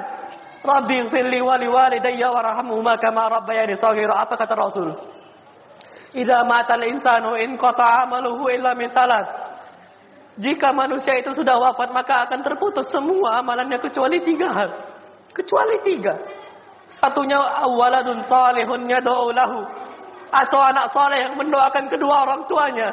Rabbi 0.61 1.09
firli 1.09 1.41
wali 1.41 1.65
wali 1.65 1.97
daya 1.97 2.29
warhamu 2.29 2.77
maka 2.85 3.09
ini 3.65 3.73
sagira. 3.81 4.13
Apa 4.13 4.37
kata 4.37 4.53
Rasul? 4.53 4.93
Idza 6.13 6.45
matal 6.45 6.85
insanu 6.85 7.33
in 7.33 7.57
qata 7.57 8.05
amaluhu 8.05 8.45
illa 8.53 8.77
min 8.77 8.93
talat. 8.93 9.46
Jika 10.37 10.69
manusia 10.69 11.17
itu 11.17 11.33
sudah 11.33 11.57
wafat 11.57 11.89
maka 11.89 12.29
akan 12.29 12.45
terputus 12.45 12.93
semua 12.93 13.41
amalannya 13.41 13.81
kecuali 13.81 14.21
tiga 14.21 14.53
hal. 14.53 14.69
Kecuali 15.33 15.81
tiga. 15.81 16.13
Satunya 16.93 17.41
awaladun 17.41 18.21
salihun 18.29 18.85
yad'u 18.85 19.33
lahu. 19.33 19.65
Atau 20.29 20.59
anak 20.61 20.93
saleh 20.93 21.25
yang 21.25 21.33
mendoakan 21.41 21.89
kedua 21.89 22.29
orang 22.29 22.45
tuanya. 22.45 22.89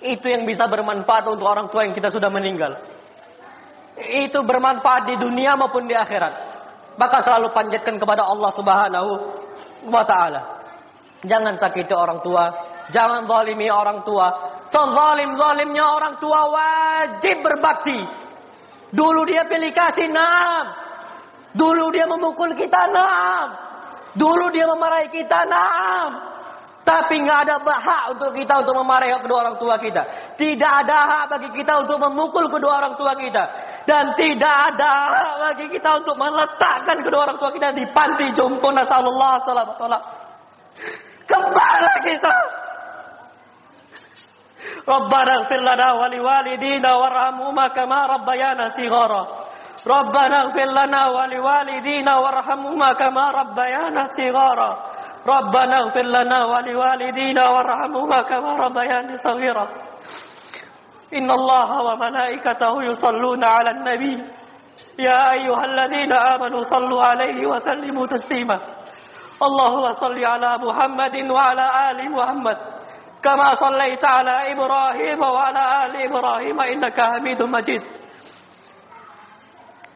Itu 0.00 0.30
yang 0.30 0.46
bisa 0.46 0.70
bermanfaat 0.70 1.28
untuk 1.28 1.44
orang 1.50 1.68
tua 1.68 1.84
yang 1.84 1.92
kita 1.92 2.08
sudah 2.08 2.30
meninggal. 2.32 2.78
Itu 4.00 4.46
bermanfaat 4.46 5.12
di 5.12 5.14
dunia 5.20 5.58
maupun 5.58 5.90
di 5.90 5.98
akhirat. 5.98 6.32
Maka 6.96 7.20
selalu 7.26 7.52
panjatkan 7.52 7.98
kepada 7.98 8.24
Allah 8.28 8.50
Subhanahu 8.54 9.10
wa 9.90 10.04
taala. 10.06 10.40
Jangan 11.20 11.56
sakiti 11.60 11.92
orang 11.92 12.24
tua, 12.24 12.48
jangan 12.90 13.26
zalimi 13.26 13.70
orang 13.70 14.02
tua, 14.04 14.50
Sezalim-zalimnya 14.70 15.82
orang 15.82 16.22
tua 16.22 16.46
wajib 16.46 17.42
berbakti. 17.42 17.98
Dulu 18.94 19.26
dia 19.26 19.42
pilih 19.50 19.74
kasih 19.74 20.06
enam. 20.06 20.64
Dulu 21.58 21.90
dia 21.90 22.06
memukul 22.06 22.54
kita 22.54 22.86
enam. 22.86 23.46
Dulu 24.14 24.46
dia 24.54 24.70
memarahi 24.70 25.10
kita 25.10 25.42
enam. 25.42 26.08
Tapi 26.86 27.18
nggak 27.18 27.40
ada 27.50 27.54
hak 27.58 28.02
untuk 28.14 28.30
kita 28.34 28.62
untuk 28.62 28.78
memarahi 28.78 29.18
kedua 29.18 29.38
orang 29.42 29.58
tua 29.58 29.74
kita. 29.82 30.06
Tidak 30.38 30.72
ada 30.86 30.98
hak 31.02 31.24
bagi 31.34 31.50
kita 31.50 31.82
untuk 31.82 31.98
memukul 32.06 32.46
kedua 32.46 32.78
orang 32.78 32.94
tua 32.94 33.18
kita. 33.18 33.44
dan 33.90 34.14
tidak 34.14 34.54
ada 34.70 34.92
bagi 35.50 35.66
kita 35.66 35.98
untuk 35.98 36.14
meletakkan 36.14 37.02
kedua 37.02 37.26
orang 37.26 37.42
tua 37.42 37.50
kita 37.50 37.74
di 37.74 37.90
panti 37.90 38.30
jompo 38.30 38.70
nasallallahu 38.70 39.50
alaihi 39.50 39.98
Kembali 41.26 41.94
kita. 42.06 42.59
ربنا 44.88 45.32
اغفر 45.34 45.60
لنا 45.60 45.92
ولوالدينا 45.92 46.94
وارحمهما 46.94 47.68
كما 47.68 48.06
ربيانا 48.06 48.68
صغارا. 48.68 49.22
ربنا 49.86 50.36
اغفر 50.42 50.64
لنا 50.64 51.02
ولوالدينا 51.08 52.12
وارحمهما 52.16 52.92
كما 52.92 53.30
ربيانا 53.30 54.02
صغارا. 54.16 54.70
ربنا 55.26 55.76
اغفر 55.76 56.02
لنا 56.02 56.38
ولوالدينا 56.46 57.48
وارحمهما 57.48 58.18
كما 58.22 58.50
ربيانا 58.56 59.16
صغيرا. 59.16 59.66
إن 61.14 61.30
الله 61.30 61.82
وملائكته 61.82 62.72
يصلون 62.82 63.44
على 63.44 63.70
النبي. 63.70 64.16
يا 64.98 65.32
أيها 65.32 65.64
الذين 65.64 66.12
آمنوا 66.12 66.62
صلوا 66.62 67.02
عليه 67.02 67.46
وسلموا 67.46 68.06
تسليما. 68.06 68.58
اللهم 69.42 69.92
صل 69.92 70.24
على 70.24 70.58
محمد 70.58 71.16
وعلى 71.30 71.66
آل 71.90 71.98
محمد. 72.12 72.69
كما 73.22 73.54
صليت 73.54 74.04
على 74.04 74.52
إبراهيم 74.52 75.20
وعلى 75.22 75.64
آل 75.86 75.94
إبراهيم 76.08 76.60
إنك 76.60 77.00
حميد 77.00 77.42
مجيد. 77.42 77.82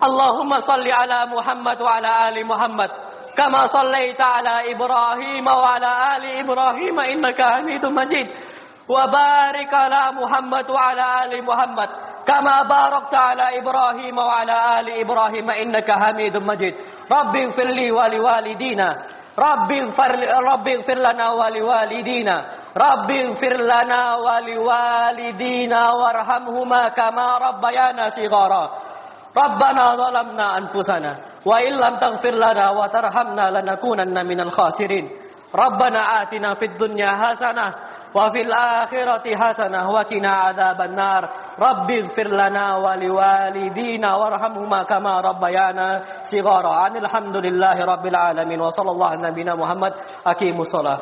اللهم 0.02 0.60
صل 0.60 0.86
على 0.92 1.18
محمد 1.32 1.78
وعلى 1.82 2.10
آل 2.28 2.46
محمد. 2.46 2.90
كما 3.36 3.66
صليت 3.66 4.20
على 4.20 4.72
إبراهيم 4.72 5.46
وعلى 5.46 5.92
آل 6.16 6.24
إبراهيم 6.44 7.00
إنك 7.00 7.42
حميد 7.42 7.86
مجيد. 7.86 8.28
وبارك 8.88 9.74
على 9.74 10.02
محمد 10.20 10.70
وعلى 10.70 11.04
آل 11.24 11.32
محمد. 11.44 11.88
كما 12.26 12.62
باركت 12.62 13.14
على 13.14 13.58
إبراهيم 13.58 14.16
وعلى 14.18 14.56
آل 14.80 14.86
إبراهيم 15.00 15.50
إنك 15.50 15.90
حميد 15.90 16.36
مجيد. 16.36 16.74
رب 17.12 17.36
اغفر 17.36 17.68
لي 17.68 17.90
ولوالدينا. 17.90 18.88
رب 19.38 19.72
اغفر 19.72 20.12
اغفر 20.68 20.98
لنا 20.98 21.26
ولوالدينا. 21.32 22.63
رب 22.74 23.10
اغفر 23.10 23.56
لنا 23.56 24.02
ولوالدينا 24.16 25.82
وارحمهما 25.92 26.82
كما 26.88 27.28
ربيانا 27.38 28.04
صغارا. 28.10 28.64
ربنا 29.34 29.84
ظلمنا 29.96 30.46
أنفسنا 30.58 31.12
وإن 31.46 31.72
لم 31.72 31.94
تغفر 31.98 32.34
لنا 32.34 32.70
وترحمنا 32.70 33.50
لنكونن 33.50 34.26
من 34.26 34.40
الخاسرين. 34.40 35.10
ربنا 35.54 36.00
آتنا 36.22 36.54
في 36.54 36.64
الدنيا 36.64 37.10
حسنة 37.14 37.66
وفي 38.14 38.40
الآخرة 38.42 39.36
حسنة 39.36 39.80
وقنا 39.90 40.30
عذاب 40.30 40.80
النار. 40.80 41.22
رب 41.58 41.90
اغفر 41.90 42.28
لنا 42.28 42.76
ولوالدينا 42.76 44.10
وارحمهما 44.16 44.82
كما 44.82 45.20
ربيانا 45.20 46.02
صغارا. 46.22 46.86
الحمد 46.86 47.36
لله 47.36 47.76
رب 47.84 48.06
العالمين. 48.06 48.60
وصلى 48.60 48.90
الله 48.90 49.08
على 49.08 49.22
نبينا 49.30 49.54
محمد. 49.54 49.92
أقيموا 50.26 50.60
الصلاة. 50.60 50.98